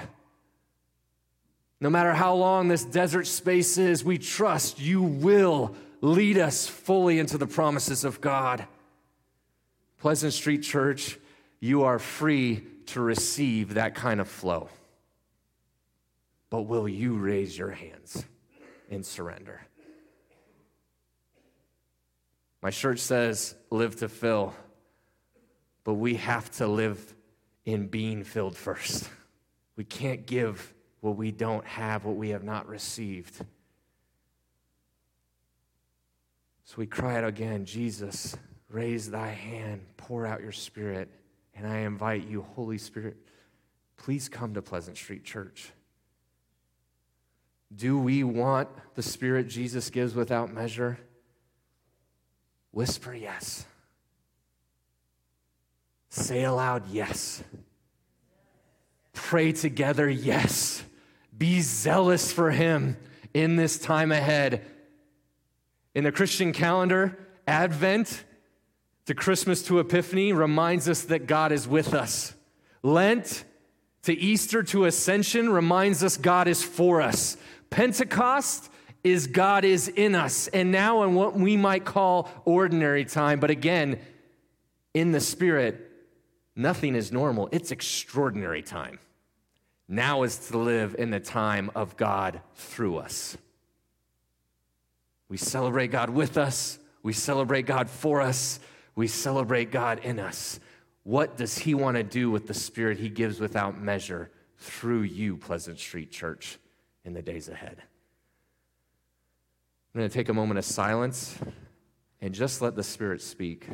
No 1.80 1.90
matter 1.90 2.12
how 2.12 2.34
long 2.34 2.66
this 2.66 2.84
desert 2.84 3.28
space 3.28 3.78
is, 3.78 4.02
we 4.02 4.18
trust 4.18 4.80
you 4.80 5.00
will 5.00 5.76
lead 6.00 6.38
us 6.38 6.66
fully 6.66 7.20
into 7.20 7.38
the 7.38 7.46
promises 7.46 8.02
of 8.02 8.20
God. 8.20 8.66
Pleasant 10.00 10.32
Street 10.32 10.64
Church, 10.64 11.18
you 11.60 11.84
are 11.84 11.98
free 11.98 12.64
to 12.86 13.00
receive 13.00 13.74
that 13.74 13.94
kind 13.94 14.20
of 14.20 14.28
flow. 14.28 14.68
But 16.50 16.62
will 16.62 16.88
you 16.88 17.14
raise 17.14 17.56
your 17.58 17.70
hands 17.70 18.24
in 18.88 19.02
surrender? 19.02 19.60
My 22.62 22.70
church 22.70 22.98
says, 22.98 23.54
live 23.70 23.96
to 23.96 24.08
fill, 24.08 24.54
but 25.84 25.94
we 25.94 26.14
have 26.16 26.50
to 26.52 26.66
live 26.66 27.14
in 27.64 27.86
being 27.86 28.24
filled 28.24 28.56
first. 28.56 29.08
We 29.76 29.84
can't 29.84 30.26
give 30.26 30.74
what 31.00 31.16
we 31.16 31.30
don't 31.30 31.64
have, 31.64 32.04
what 32.04 32.16
we 32.16 32.30
have 32.30 32.42
not 32.42 32.66
received. 32.66 33.44
So 36.64 36.74
we 36.76 36.86
cry 36.86 37.16
out 37.18 37.24
again 37.24 37.64
Jesus, 37.64 38.36
raise 38.68 39.10
thy 39.10 39.28
hand, 39.28 39.82
pour 39.96 40.26
out 40.26 40.42
your 40.42 40.52
spirit. 40.52 41.08
And 41.58 41.66
I 41.66 41.78
invite 41.78 42.28
you, 42.28 42.42
Holy 42.54 42.78
Spirit, 42.78 43.16
please 43.96 44.28
come 44.28 44.54
to 44.54 44.62
Pleasant 44.62 44.96
Street 44.96 45.24
Church. 45.24 45.72
Do 47.74 47.98
we 47.98 48.22
want 48.22 48.68
the 48.94 49.02
Spirit 49.02 49.48
Jesus 49.48 49.90
gives 49.90 50.14
without 50.14 50.54
measure? 50.54 51.00
Whisper 52.70 53.12
yes. 53.12 53.66
Say 56.10 56.44
aloud 56.44 56.88
yes. 56.90 57.42
Pray 59.12 59.50
together 59.50 60.08
yes. 60.08 60.84
Be 61.36 61.60
zealous 61.60 62.30
for 62.30 62.52
Him 62.52 62.96
in 63.34 63.56
this 63.56 63.80
time 63.80 64.12
ahead. 64.12 64.64
In 65.92 66.04
the 66.04 66.12
Christian 66.12 66.52
calendar, 66.52 67.18
Advent 67.48 68.24
to 69.08 69.14
Christmas 69.14 69.62
to 69.62 69.78
Epiphany 69.78 70.34
reminds 70.34 70.86
us 70.86 71.04
that 71.04 71.26
God 71.26 71.50
is 71.50 71.66
with 71.66 71.94
us. 71.94 72.34
Lent 72.82 73.42
to 74.02 74.12
Easter 74.12 74.62
to 74.64 74.84
Ascension 74.84 75.48
reminds 75.48 76.04
us 76.04 76.18
God 76.18 76.46
is 76.46 76.62
for 76.62 77.00
us. 77.00 77.38
Pentecost 77.70 78.70
is 79.02 79.26
God 79.26 79.64
is 79.64 79.88
in 79.88 80.14
us. 80.14 80.48
And 80.48 80.70
now 80.70 81.04
in 81.04 81.14
what 81.14 81.32
we 81.32 81.56
might 81.56 81.86
call 81.86 82.30
ordinary 82.44 83.06
time, 83.06 83.40
but 83.40 83.48
again, 83.48 83.98
in 84.92 85.12
the 85.12 85.20
Spirit, 85.20 85.90
nothing 86.54 86.94
is 86.94 87.10
normal. 87.10 87.48
It's 87.50 87.70
extraordinary 87.70 88.60
time. 88.60 88.98
Now 89.88 90.22
is 90.22 90.36
to 90.48 90.58
live 90.58 90.94
in 90.98 91.08
the 91.08 91.20
time 91.20 91.70
of 91.74 91.96
God 91.96 92.42
through 92.56 92.98
us. 92.98 93.38
We 95.30 95.38
celebrate 95.38 95.90
God 95.90 96.10
with 96.10 96.36
us, 96.36 96.78
we 97.02 97.14
celebrate 97.14 97.64
God 97.64 97.88
for 97.88 98.20
us, 98.20 98.60
we 98.98 99.06
celebrate 99.06 99.70
God 99.70 100.00
in 100.00 100.18
us. 100.18 100.58
What 101.04 101.36
does 101.36 101.56
He 101.56 101.72
want 101.72 101.96
to 101.96 102.02
do 102.02 102.32
with 102.32 102.48
the 102.48 102.52
Spirit 102.52 102.98
He 102.98 103.08
gives 103.08 103.38
without 103.38 103.80
measure 103.80 104.28
through 104.56 105.02
you, 105.02 105.36
Pleasant 105.36 105.78
Street 105.78 106.10
Church, 106.10 106.58
in 107.04 107.12
the 107.12 107.22
days 107.22 107.48
ahead? 107.48 107.76
I'm 109.94 110.00
going 110.00 110.10
to 110.10 110.12
take 110.12 110.30
a 110.30 110.34
moment 110.34 110.58
of 110.58 110.64
silence 110.64 111.38
and 112.20 112.34
just 112.34 112.60
let 112.60 112.74
the 112.74 112.82
Spirit 112.82 113.22
speak. 113.22 113.68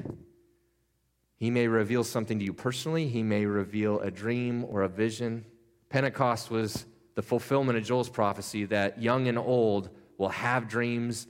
He 1.36 1.50
may 1.50 1.68
reveal 1.68 2.04
something 2.04 2.38
to 2.38 2.44
you 2.44 2.52
personally, 2.52 3.08
He 3.08 3.22
may 3.22 3.46
reveal 3.46 4.00
a 4.00 4.10
dream 4.10 4.66
or 4.68 4.82
a 4.82 4.90
vision. 4.90 5.46
Pentecost 5.88 6.50
was 6.50 6.84
the 7.14 7.22
fulfillment 7.22 7.78
of 7.78 7.84
Joel's 7.84 8.10
prophecy 8.10 8.66
that 8.66 9.00
young 9.00 9.26
and 9.26 9.38
old 9.38 9.88
will 10.18 10.28
have 10.28 10.68
dreams 10.68 11.26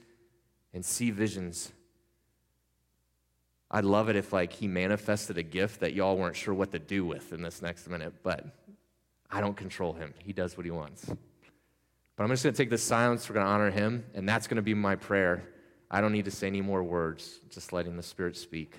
and 0.73 0.85
see 0.85 1.13
visions. 1.13 1.73
I'd 3.75 3.85
love 3.85 4.09
it 4.09 4.15
if 4.15 4.33
like 4.33 4.53
he 4.53 4.69
manifested 4.69 5.37
a 5.37 5.43
gift 5.43 5.81
that 5.81 5.95
y'all 5.95 6.17
weren't 6.17 6.37
sure 6.37 6.55
what 6.55 6.71
to 6.71 6.79
do 6.79 7.05
with 7.05 7.33
in 7.33 7.43
this 7.43 7.61
next 7.61 7.89
minute, 7.89 8.13
but 8.23 8.47
I 9.29 9.41
don't 9.41 9.57
control 9.57 9.93
him. 9.93 10.15
He 10.19 10.33
does 10.33 10.57
what 10.57 10.65
he 10.65 10.71
wants. 10.71 11.07
But 11.07 12.23
I'm 12.23 12.31
just 12.31 12.45
going 12.45 12.55
to 12.55 12.57
take 12.57 12.71
this 12.71 12.85
silence. 12.85 13.29
We're 13.29 13.35
going 13.35 13.47
to 13.47 13.51
honor 13.51 13.73
him, 13.73 14.05
and 14.15 14.29
that's 14.29 14.47
going 14.47 14.57
to 14.57 14.63
be 14.63 14.75
my 14.75 14.95
prayer. 14.95 15.43
I 15.91 16.01
don't 16.01 16.13
need 16.13 16.27
to 16.27 16.31
say 16.31 16.47
any 16.47 16.61
more 16.61 16.85
words, 16.85 17.41
just 17.51 17.73
letting 17.73 17.97
the 17.97 18.03
Spirit 18.05 18.37
speak. 18.37 18.77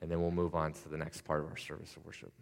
And 0.00 0.10
then 0.10 0.20
we'll 0.20 0.32
move 0.32 0.56
on 0.56 0.72
to 0.72 0.88
the 0.88 0.96
next 0.96 1.20
part 1.20 1.44
of 1.44 1.46
our 1.48 1.56
service 1.56 1.96
of 1.96 2.04
worship. 2.04 2.32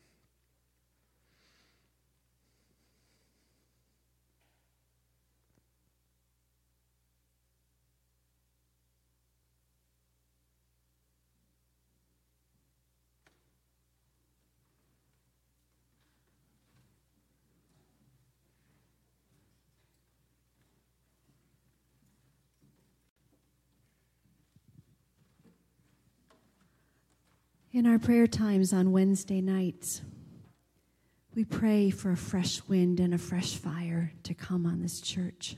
In 27.79 27.87
our 27.87 28.01
prayer 28.01 28.27
times 28.27 28.73
on 28.73 28.91
Wednesday 28.91 29.41
nights, 29.41 30.03
we 31.37 31.45
pray 31.45 31.91
for 31.91 32.11
a 32.11 32.17
fresh 32.17 32.61
wind 32.67 32.99
and 32.99 33.15
a 33.15 33.19
fresh 33.19 33.55
fire 33.55 34.13
to 34.25 34.35
come 34.35 34.67
on 34.67 34.83
this 34.83 35.01
church. 35.01 35.55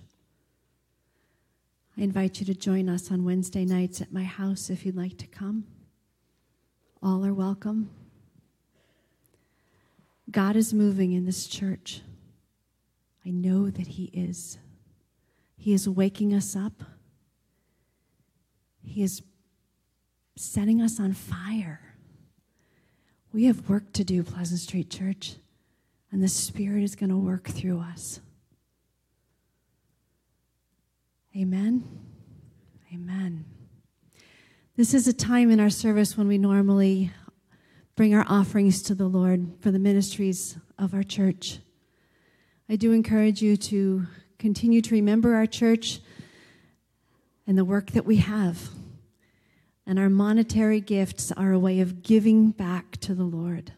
I 1.96 2.02
invite 2.02 2.38
you 2.38 2.44
to 2.44 2.54
join 2.54 2.90
us 2.90 3.10
on 3.10 3.24
Wednesday 3.24 3.64
nights 3.64 4.02
at 4.02 4.12
my 4.12 4.24
house 4.24 4.68
if 4.68 4.84
you'd 4.84 4.98
like 4.98 5.16
to 5.16 5.26
come. 5.26 5.64
All 7.02 7.24
are 7.24 7.32
welcome. 7.32 7.88
God 10.30 10.56
is 10.56 10.74
moving 10.74 11.12
in 11.12 11.24
this 11.24 11.46
church. 11.46 12.02
I 13.24 13.30
know 13.30 13.70
that 13.70 13.86
He 13.86 14.10
is. 14.12 14.58
He 15.56 15.72
is 15.72 15.88
waking 15.88 16.34
us 16.34 16.54
up, 16.54 16.82
He 18.82 19.02
is 19.02 19.22
setting 20.36 20.82
us 20.82 21.00
on 21.00 21.14
fire. 21.14 21.89
We 23.32 23.44
have 23.44 23.68
work 23.68 23.92
to 23.92 24.02
do, 24.02 24.24
Pleasant 24.24 24.58
Street 24.58 24.90
Church, 24.90 25.36
and 26.10 26.20
the 26.22 26.28
Spirit 26.28 26.82
is 26.82 26.96
going 26.96 27.10
to 27.10 27.16
work 27.16 27.48
through 27.48 27.80
us. 27.80 28.20
Amen. 31.36 31.84
Amen. 32.92 33.44
This 34.76 34.94
is 34.94 35.06
a 35.06 35.12
time 35.12 35.50
in 35.50 35.60
our 35.60 35.70
service 35.70 36.16
when 36.16 36.26
we 36.26 36.38
normally 36.38 37.12
bring 37.94 38.14
our 38.14 38.24
offerings 38.28 38.82
to 38.82 38.96
the 38.96 39.06
Lord 39.06 39.52
for 39.60 39.70
the 39.70 39.78
ministries 39.78 40.56
of 40.76 40.92
our 40.92 41.04
church. 41.04 41.60
I 42.68 42.74
do 42.74 42.90
encourage 42.90 43.42
you 43.42 43.56
to 43.56 44.06
continue 44.38 44.80
to 44.80 44.94
remember 44.94 45.36
our 45.36 45.46
church 45.46 46.00
and 47.46 47.56
the 47.56 47.64
work 47.64 47.92
that 47.92 48.06
we 48.06 48.16
have. 48.16 48.70
And 49.90 49.98
our 49.98 50.08
monetary 50.08 50.80
gifts 50.80 51.32
are 51.32 51.50
a 51.50 51.58
way 51.58 51.80
of 51.80 52.04
giving 52.04 52.52
back 52.52 52.92
to 52.98 53.12
the 53.12 53.24
Lord. 53.24 53.72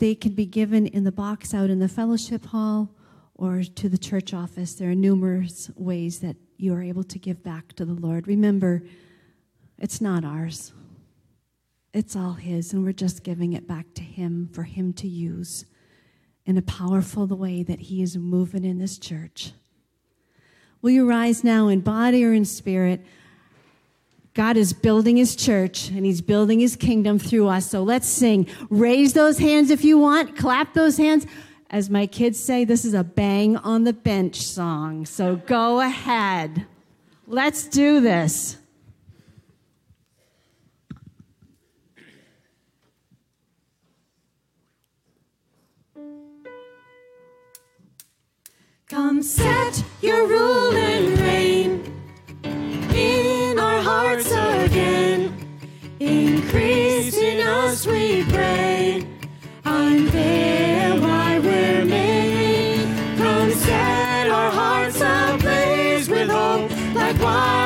They 0.00 0.16
can 0.16 0.32
be 0.32 0.44
given 0.44 0.88
in 0.88 1.04
the 1.04 1.12
box 1.12 1.54
out 1.54 1.70
in 1.70 1.78
the 1.78 1.88
fellowship 1.88 2.46
hall 2.46 2.90
or 3.36 3.62
to 3.62 3.88
the 3.88 3.96
church 3.96 4.34
office. 4.34 4.74
There 4.74 4.90
are 4.90 4.96
numerous 4.96 5.70
ways 5.76 6.18
that 6.18 6.34
you 6.56 6.74
are 6.74 6.82
able 6.82 7.04
to 7.04 7.16
give 7.16 7.44
back 7.44 7.74
to 7.74 7.84
the 7.84 7.94
Lord. 7.94 8.26
Remember, 8.26 8.82
it's 9.78 10.00
not 10.00 10.24
ours, 10.24 10.72
it's 11.92 12.16
all 12.16 12.32
His, 12.32 12.72
and 12.72 12.82
we're 12.82 12.92
just 12.92 13.22
giving 13.22 13.52
it 13.52 13.68
back 13.68 13.86
to 13.94 14.02
Him 14.02 14.48
for 14.52 14.64
Him 14.64 14.92
to 14.94 15.06
use 15.06 15.64
in 16.44 16.58
a 16.58 16.62
powerful 16.62 17.28
way 17.28 17.62
that 17.62 17.78
He 17.78 18.02
is 18.02 18.16
moving 18.16 18.64
in 18.64 18.80
this 18.80 18.98
church. 18.98 19.52
Will 20.82 20.90
you 20.90 21.08
rise 21.08 21.44
now 21.44 21.68
in 21.68 21.82
body 21.82 22.24
or 22.24 22.32
in 22.32 22.44
spirit? 22.44 23.00
God 24.34 24.56
is 24.56 24.72
building 24.72 25.16
his 25.16 25.36
church 25.36 25.88
and 25.90 26.04
he's 26.04 26.20
building 26.20 26.58
his 26.58 26.74
kingdom 26.74 27.20
through 27.20 27.46
us. 27.46 27.70
So 27.70 27.84
let's 27.84 28.08
sing. 28.08 28.48
Raise 28.68 29.12
those 29.12 29.38
hands 29.38 29.70
if 29.70 29.84
you 29.84 29.96
want, 29.96 30.36
clap 30.36 30.74
those 30.74 30.96
hands. 30.96 31.24
As 31.70 31.88
my 31.88 32.06
kids 32.06 32.38
say, 32.38 32.64
this 32.64 32.84
is 32.84 32.94
a 32.94 33.04
bang 33.04 33.56
on 33.56 33.84
the 33.84 33.92
bench 33.92 34.42
song. 34.42 35.06
So 35.06 35.36
go 35.36 35.80
ahead. 35.80 36.66
Let's 37.28 37.64
do 37.68 38.00
this. 38.00 38.58
Come 48.88 49.22
set 49.22 49.82
your 50.02 50.26
rule 50.26 50.76
and 50.76 51.18
reign 51.18 51.63
again. 54.74 55.32
Increase 56.00 57.16
in 57.16 57.46
us, 57.46 57.86
we 57.86 58.24
pray. 58.24 59.06
Unveil 59.64 61.00
why 61.00 61.38
we're 61.38 61.84
made. 61.84 62.86
Come 63.16 63.50
set 63.52 64.28
our 64.28 64.50
hearts 64.50 65.00
ablaze 65.00 66.08
with 66.08 66.28
hope, 66.28 66.70
like 66.94 67.18
wildfire 67.20 67.63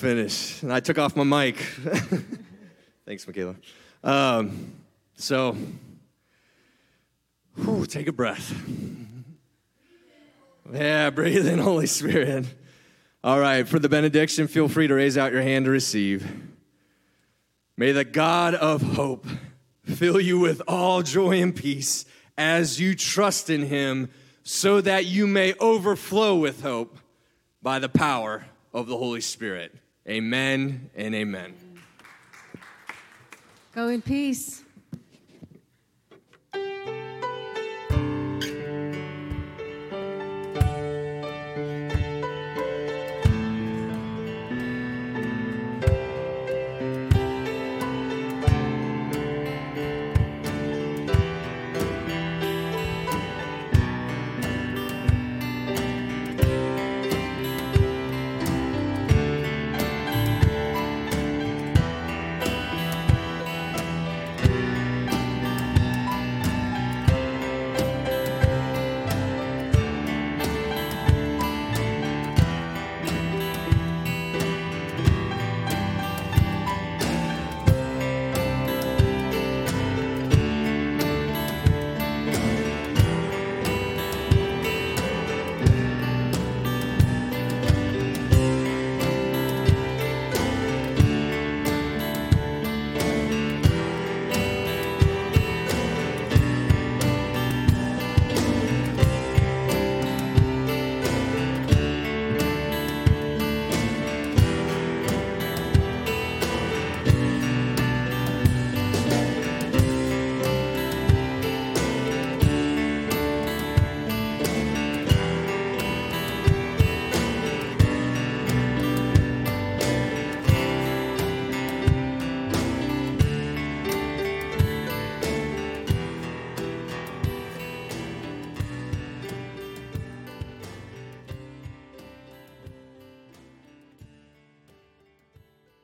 finish. 0.00 0.62
And 0.62 0.72
I 0.72 0.80
took 0.80 0.98
off 0.98 1.14
my 1.14 1.24
mic. 1.24 1.56
Thanks, 3.06 3.26
Michaela. 3.26 3.54
Um, 4.02 4.72
so, 5.14 5.54
whew, 7.56 7.84
take 7.84 8.08
a 8.08 8.12
breath. 8.12 8.54
Yeah, 10.72 11.10
breathe 11.10 11.46
in, 11.46 11.58
Holy 11.58 11.86
Spirit. 11.86 12.46
All 13.22 13.38
right, 13.38 13.68
for 13.68 13.78
the 13.78 13.90
benediction, 13.90 14.48
feel 14.48 14.68
free 14.68 14.86
to 14.86 14.94
raise 14.94 15.18
out 15.18 15.32
your 15.32 15.42
hand 15.42 15.66
to 15.66 15.70
receive. 15.70 16.26
May 17.76 17.92
the 17.92 18.04
God 18.04 18.54
of 18.54 18.80
hope 18.80 19.26
fill 19.84 20.20
you 20.20 20.38
with 20.38 20.62
all 20.66 21.02
joy 21.02 21.42
and 21.42 21.54
peace 21.54 22.06
as 22.38 22.80
you 22.80 22.94
trust 22.94 23.50
in 23.50 23.66
him, 23.66 24.08
so 24.44 24.80
that 24.80 25.04
you 25.04 25.26
may 25.26 25.52
overflow 25.60 26.36
with 26.36 26.62
hope 26.62 26.96
by 27.60 27.78
the 27.78 27.88
power 27.90 28.46
of 28.72 28.86
the 28.86 28.96
Holy 28.96 29.20
Spirit. 29.20 29.74
Amen 30.10 30.90
and 30.96 31.14
amen. 31.14 31.54
Go 33.72 33.86
in 33.86 34.02
peace. 34.02 34.64